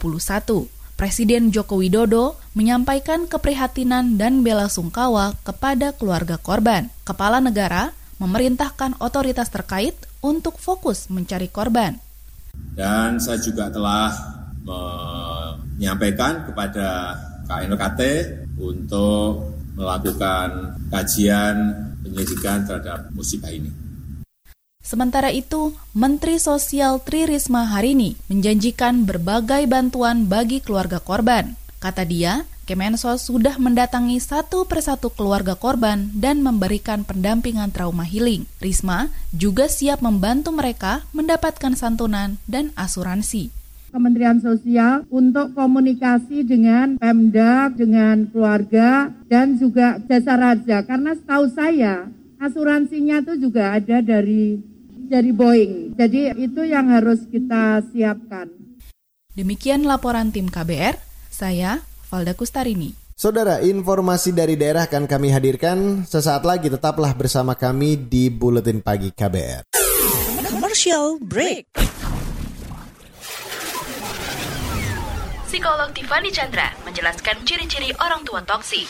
Presiden 0.96 1.52
Joko 1.52 1.76
Widodo 1.84 2.40
menyampaikan 2.56 3.28
keprihatinan 3.28 4.16
dan 4.16 4.48
bela 4.48 4.72
sungkawa 4.72 5.36
kepada 5.44 5.92
keluarga 5.92 6.40
korban. 6.40 6.88
Kepala 7.04 7.44
negara 7.44 7.92
memerintahkan 8.24 8.96
otoritas 9.04 9.52
terkait 9.52 9.92
untuk 10.24 10.56
fokus 10.56 11.12
mencari 11.12 11.52
korban. 11.52 12.00
Dan 12.72 13.20
saya 13.20 13.44
juga 13.44 13.68
telah 13.68 14.08
menyampaikan 14.64 16.48
kepada 16.48 17.20
KNKT 17.52 18.02
untuk 18.56 19.52
melakukan 19.76 20.80
kajian 20.88 21.76
penyelidikan 22.00 22.64
terhadap 22.64 23.12
musibah 23.12 23.52
ini. 23.52 23.83
Sementara 24.84 25.32
itu, 25.32 25.72
Menteri 25.96 26.36
Sosial 26.44 27.00
Tri 27.00 27.24
Risma 27.24 27.64
hari 27.64 27.96
ini 27.96 28.20
menjanjikan 28.28 29.08
berbagai 29.08 29.64
bantuan 29.72 30.28
bagi 30.28 30.60
keluarga 30.60 31.00
korban. 31.00 31.56
Kata 31.80 32.04
dia, 32.04 32.44
Kemensos 32.64 33.28
sudah 33.28 33.60
mendatangi 33.60 34.24
satu 34.24 34.64
persatu 34.64 35.12
keluarga 35.12 35.52
korban 35.52 36.08
dan 36.16 36.40
memberikan 36.40 37.04
pendampingan 37.04 37.76
trauma 37.76 38.08
healing. 38.08 38.48
Risma 38.64 39.12
juga 39.36 39.68
siap 39.68 40.00
membantu 40.00 40.56
mereka 40.56 41.04
mendapatkan 41.12 41.76
santunan 41.76 42.40
dan 42.48 42.72
asuransi. 42.80 43.52
Kementerian 43.92 44.40
Sosial 44.40 45.04
untuk 45.12 45.52
komunikasi 45.52 46.48
dengan 46.48 46.96
Pemda, 46.96 47.68
dengan 47.68 48.32
keluarga, 48.32 49.12
dan 49.28 49.60
juga 49.60 50.00
jasa 50.08 50.40
raja. 50.40 50.88
Karena 50.88 51.20
setahu 51.20 51.52
saya, 51.52 52.08
asuransinya 52.40 53.28
itu 53.28 53.44
juga 53.44 53.76
ada 53.76 54.00
dari 54.00 54.73
dari 55.08 55.32
Boeing. 55.36 55.96
Jadi 55.96 56.32
itu 56.40 56.62
yang 56.64 56.90
harus 56.90 57.24
kita 57.28 57.84
siapkan. 57.92 58.50
Demikian 59.34 59.84
laporan 59.84 60.30
tim 60.30 60.46
KBR, 60.46 60.98
saya 61.34 61.82
Valda 62.08 62.38
Kustarini. 62.38 62.94
Saudara, 63.14 63.62
informasi 63.62 64.34
dari 64.34 64.58
daerah 64.58 64.90
akan 64.90 65.06
kami 65.06 65.30
hadirkan 65.30 66.06
sesaat 66.06 66.46
lagi. 66.46 66.70
Tetaplah 66.70 67.14
bersama 67.14 67.54
kami 67.54 67.98
di 67.98 68.30
Buletin 68.30 68.82
Pagi 68.82 69.14
KBR. 69.14 69.70
Commercial 70.50 71.22
break. 71.22 71.70
Psikolog 75.46 75.94
Tiffany 75.94 76.34
Chandra 76.34 76.74
menjelaskan 76.82 77.46
ciri-ciri 77.46 77.94
orang 78.02 78.26
tua 78.26 78.42
toksik 78.42 78.90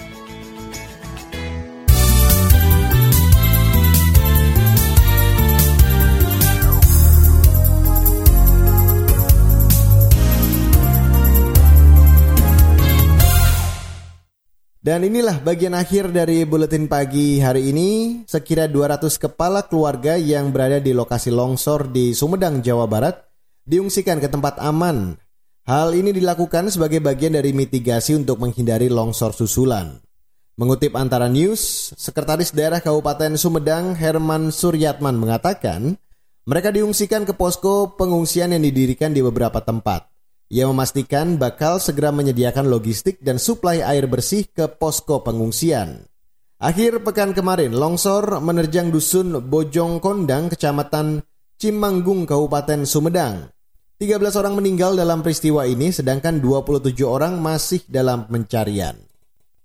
Dan 14.81 15.05
inilah 15.05 15.45
bagian 15.45 15.77
akhir 15.77 16.09
dari 16.09 16.41
buletin 16.41 16.89
pagi 16.89 17.37
hari 17.37 17.69
ini. 17.69 18.25
Sekira 18.25 18.65
200 18.65 19.13
kepala 19.13 19.69
keluarga 19.69 20.17
yang 20.17 20.49
berada 20.49 20.81
di 20.81 20.89
lokasi 20.89 21.29
longsor 21.29 21.93
di 21.93 22.17
Sumedang, 22.17 22.65
Jawa 22.65 22.89
Barat 22.89 23.21
diungsikan 23.61 24.17
ke 24.17 24.25
tempat 24.25 24.57
aman. 24.57 25.21
Hal 25.69 25.93
ini 25.93 26.09
dilakukan 26.09 26.73
sebagai 26.73 26.97
bagian 26.97 27.37
dari 27.37 27.53
mitigasi 27.53 28.17
untuk 28.17 28.41
menghindari 28.41 28.89
longsor 28.89 29.37
susulan. 29.37 30.01
Mengutip 30.57 30.97
antara 30.97 31.29
news, 31.29 31.93
Sekretaris 31.93 32.49
Daerah 32.49 32.81
Kabupaten 32.81 33.37
Sumedang 33.37 33.93
Herman 33.93 34.49
Suryatman 34.49 35.13
mengatakan, 35.13 35.93
mereka 36.49 36.73
diungsikan 36.73 37.29
ke 37.29 37.37
posko 37.37 37.93
pengungsian 38.01 38.49
yang 38.49 38.65
didirikan 38.65 39.13
di 39.13 39.21
beberapa 39.21 39.61
tempat. 39.61 40.10
Ia 40.51 40.67
memastikan 40.67 41.39
bakal 41.39 41.79
segera 41.79 42.11
menyediakan 42.11 42.67
logistik 42.67 43.23
dan 43.23 43.39
suplai 43.39 43.79
air 43.79 44.03
bersih 44.11 44.51
ke 44.51 44.67
posko 44.67 45.23
pengungsian. 45.23 46.03
Akhir 46.59 46.99
pekan 47.07 47.31
kemarin, 47.31 47.71
longsor 47.71 48.43
menerjang 48.43 48.91
dusun 48.91 49.39
Bojong 49.47 50.03
Kondang, 50.03 50.51
kecamatan 50.51 51.23
Cimanggung, 51.55 52.27
Kabupaten 52.27 52.83
Sumedang. 52.83 53.47
13 54.03 54.19
orang 54.35 54.59
meninggal 54.59 54.99
dalam 54.99 55.23
peristiwa 55.23 55.63
ini, 55.63 55.87
sedangkan 55.95 56.43
27 56.43 56.99
orang 56.99 57.39
masih 57.39 57.87
dalam 57.87 58.27
pencarian. 58.27 58.99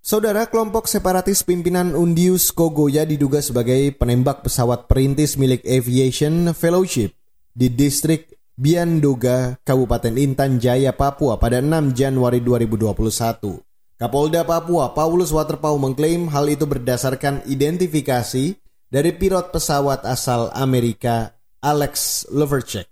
Saudara 0.06 0.46
kelompok 0.46 0.86
separatis 0.86 1.42
pimpinan 1.42 1.98
Undius 1.98 2.54
Kogoya 2.54 3.02
diduga 3.02 3.42
sebagai 3.42 3.90
penembak 3.98 4.46
pesawat 4.46 4.86
perintis 4.86 5.34
milik 5.34 5.66
Aviation 5.66 6.54
Fellowship 6.54 7.10
di 7.50 7.74
distrik 7.74 8.35
Biandoga, 8.56 9.60
Kabupaten 9.68 10.16
Intan 10.16 10.56
Jaya, 10.56 10.96
Papua 10.96 11.36
pada 11.36 11.60
6 11.60 11.92
Januari 11.92 12.40
2021. 12.40 13.60
Kapolda 14.00 14.48
Papua 14.48 14.96
Paulus 14.96 15.28
Waterpau 15.28 15.76
mengklaim 15.76 16.24
hal 16.32 16.48
itu 16.48 16.64
berdasarkan 16.64 17.44
identifikasi 17.44 18.56
dari 18.88 19.12
pilot 19.12 19.52
pesawat 19.52 20.08
asal 20.08 20.48
Amerika 20.56 21.36
Alex 21.60 22.24
Leverchek. 22.32 22.88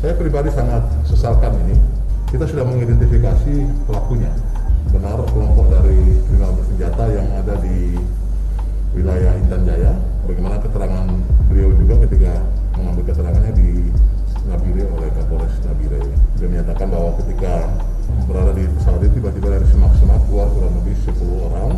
Saya 0.00 0.16
pribadi 0.16 0.48
sangat 0.56 0.80
sesalkan 1.04 1.52
ini. 1.68 1.76
Kita 2.32 2.48
sudah 2.48 2.64
mengidentifikasi 2.64 3.84
pelakunya. 3.84 4.32
Benar 4.88 5.20
kelompok 5.28 5.68
dari 5.68 6.00
kriminal 6.24 6.56
bersenjata 6.56 7.04
yang 7.12 7.28
ada 7.44 7.60
di 7.60 7.92
wilayah 8.96 9.36
Intan 9.36 9.68
Jaya. 9.68 9.92
Bagaimana 10.24 10.56
keterangan 10.64 11.12
beliau 11.52 11.76
juga 11.76 12.00
ketika 12.08 12.40
mengambil 12.80 13.12
keterangannya 13.12 13.52
di 13.52 13.68
Nabire 14.48 14.84
oleh 14.88 15.08
Kapolres 15.16 15.56
Nabire. 15.64 16.00
Dia 16.36 16.46
menyatakan 16.48 16.86
bahwa 16.92 17.16
ketika 17.24 17.52
berada 18.28 18.52
di 18.52 18.64
pesawat 18.78 19.00
itu 19.04 19.12
tiba-tiba 19.20 19.48
dari 19.58 19.66
semak-semak 19.68 20.20
keluar 20.28 20.46
kurang 20.52 20.74
lebih 20.80 20.94
10 21.04 21.46
orang 21.50 21.72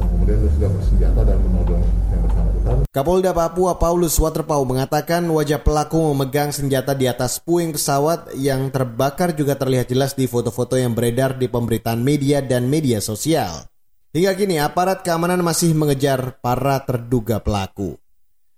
yang 0.00 0.08
kemudian 0.08 0.38
sudah 0.56 0.70
bersenjata 0.72 1.20
dan 1.24 1.38
menodong 1.40 1.84
yang 2.12 2.20
bersangkutan. 2.24 2.76
Kapolda 2.92 3.32
Papua 3.32 3.72
Paulus 3.80 4.14
Waterpau 4.20 4.62
mengatakan 4.68 5.24
wajah 5.24 5.60
pelaku 5.60 6.12
memegang 6.12 6.52
senjata 6.52 6.92
di 6.92 7.08
atas 7.08 7.40
puing 7.40 7.72
pesawat 7.72 8.36
yang 8.36 8.68
terbakar 8.68 9.32
juga 9.32 9.56
terlihat 9.56 9.88
jelas 9.88 10.12
di 10.12 10.28
foto-foto 10.28 10.76
yang 10.76 10.92
beredar 10.92 11.36
di 11.36 11.48
pemberitaan 11.48 12.00
media 12.04 12.44
dan 12.44 12.68
media 12.68 13.00
sosial. 13.00 13.64
Hingga 14.12 14.36
kini 14.36 14.60
aparat 14.60 15.00
keamanan 15.00 15.40
masih 15.40 15.72
mengejar 15.72 16.36
para 16.44 16.76
terduga 16.84 17.40
pelaku. 17.40 18.01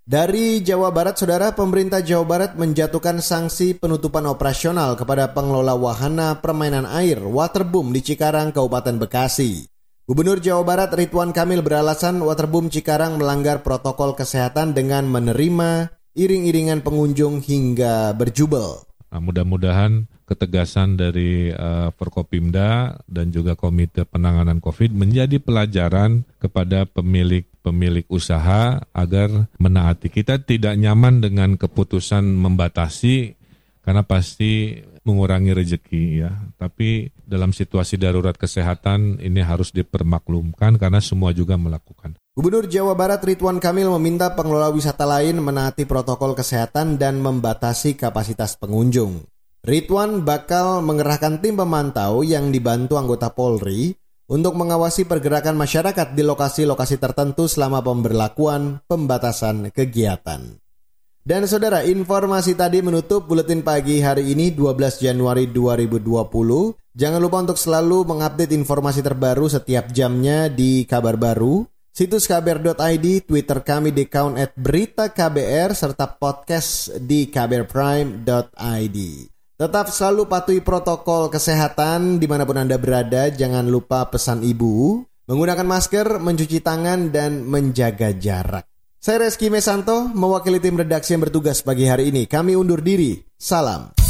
Dari 0.05 0.61
Jawa 0.61 0.93
Barat, 0.93 1.17
saudara, 1.17 1.57
pemerintah 1.57 1.97
Jawa 1.97 2.29
Barat 2.29 2.53
menjatuhkan 2.53 3.25
sanksi 3.25 3.73
penutupan 3.73 4.29
operasional 4.29 4.93
kepada 4.93 5.33
pengelola 5.33 5.73
wahana 5.73 6.37
permainan 6.45 6.85
air 6.85 7.17
Waterboom 7.25 7.89
di 7.89 8.05
Cikarang, 8.05 8.53
Kabupaten 8.53 9.01
Bekasi. 9.01 9.65
Gubernur 10.05 10.37
Jawa 10.37 10.61
Barat 10.61 10.93
Ridwan 10.93 11.33
Kamil 11.33 11.65
beralasan 11.65 12.21
Waterboom 12.21 12.69
Cikarang 12.69 13.17
melanggar 13.17 13.65
protokol 13.65 14.13
kesehatan 14.13 14.77
dengan 14.77 15.09
menerima 15.09 15.89
iring-iringan 16.13 16.85
pengunjung 16.85 17.41
hingga 17.41 18.13
berjubel. 18.13 18.85
Nah, 19.15 19.23
mudah-mudahan 19.23 20.11
ketegasan 20.27 20.99
dari 20.99 21.47
uh, 21.47 21.87
Forkopimda 21.95 22.99
dan 23.07 23.31
juga 23.31 23.55
Komite 23.55 24.03
Penanganan 24.03 24.59
COVID 24.59 24.91
menjadi 24.91 25.39
pelajaran 25.39 26.27
kepada 26.35 26.83
pemilik-pemilik 26.83 28.03
usaha 28.11 28.83
agar 28.91 29.47
menaati. 29.55 30.11
Kita 30.11 30.43
tidak 30.43 30.75
nyaman 30.75 31.23
dengan 31.23 31.55
keputusan 31.55 32.27
membatasi 32.27 33.39
karena 33.87 34.03
pasti 34.03 34.83
mengurangi 35.05 35.53
rezeki 35.53 36.03
ya. 36.25 36.33
Tapi 36.57 37.13
dalam 37.23 37.53
situasi 37.53 37.95
darurat 37.95 38.35
kesehatan 38.35 39.21
ini 39.21 39.39
harus 39.45 39.71
dipermaklumkan 39.71 40.75
karena 40.81 40.99
semua 40.99 41.31
juga 41.31 41.55
melakukan. 41.55 42.17
Gubernur 42.35 42.67
Jawa 42.67 42.97
Barat 42.99 43.23
Ridwan 43.23 43.63
Kamil 43.63 43.87
meminta 43.95 44.33
pengelola 44.35 44.67
wisata 44.73 45.07
lain 45.07 45.39
menaati 45.39 45.87
protokol 45.87 46.35
kesehatan 46.35 46.99
dan 46.99 47.23
membatasi 47.23 47.95
kapasitas 47.95 48.59
pengunjung. 48.59 49.23
Ridwan 49.63 50.27
bakal 50.27 50.83
mengerahkan 50.83 51.39
tim 51.39 51.55
pemantau 51.55 52.21
yang 52.27 52.51
dibantu 52.51 52.99
anggota 52.99 53.31
Polri 53.31 53.95
untuk 54.25 54.57
mengawasi 54.57 55.05
pergerakan 55.05 55.57
masyarakat 55.57 56.17
di 56.17 56.25
lokasi-lokasi 56.25 56.97
tertentu 56.97 57.45
selama 57.45 57.81
pemberlakuan 57.81 58.81
pembatasan 58.89 59.69
kegiatan. 59.69 60.64
Dan 61.25 61.49
saudara, 61.49 61.81
informasi 61.81 62.53
tadi 62.53 62.85
menutup 62.85 63.25
buletin 63.25 63.65
pagi 63.65 63.97
hari 63.97 64.29
ini 64.29 64.53
12 64.53 65.01
Januari 65.01 65.49
2020. 65.49 66.05
Jangan 66.93 67.17
lupa 67.17 67.41
untuk 67.41 67.57
selalu 67.57 68.05
mengupdate 68.05 68.53
informasi 68.53 69.01
terbaru 69.01 69.49
setiap 69.49 69.89
jamnya 69.89 70.53
di 70.53 70.85
kabar 70.85 71.17
baru, 71.17 71.65
situs 71.89 72.29
kbr.id, 72.29 73.25
Twitter 73.25 73.57
kami 73.65 73.89
di 73.89 74.05
account 74.05 74.37
at 74.37 74.53
berita 74.53 75.09
KBR, 75.09 75.73
serta 75.73 76.13
podcast 76.13 76.93
di 77.01 77.25
kbrprime.id. 77.25 78.97
Tetap 79.57 79.85
selalu 79.89 80.29
patuhi 80.29 80.61
protokol 80.61 81.33
kesehatan 81.33 82.21
di 82.21 82.29
mana 82.29 82.45
pun 82.45 82.61
Anda 82.61 82.77
berada. 82.77 83.33
Jangan 83.33 83.65
lupa 83.65 84.13
pesan 84.13 84.45
ibu, 84.45 85.01
menggunakan 85.25 85.65
masker, 85.65 86.21
mencuci 86.21 86.61
tangan, 86.61 87.09
dan 87.09 87.49
menjaga 87.49 88.13
jarak. 88.13 88.74
Saya 89.05 89.29
Reski 89.29 89.53
Mesanto, 89.53 90.09
mewakili 90.17 90.57
tim 90.57 90.81
redaksi 90.81 91.13
yang 91.13 91.21
bertugas 91.21 91.61
pagi 91.61 91.85
hari 91.85 92.09
ini. 92.09 92.25
Kami 92.25 92.57
undur 92.57 92.81
diri. 92.81 93.21
Salam. 93.37 94.04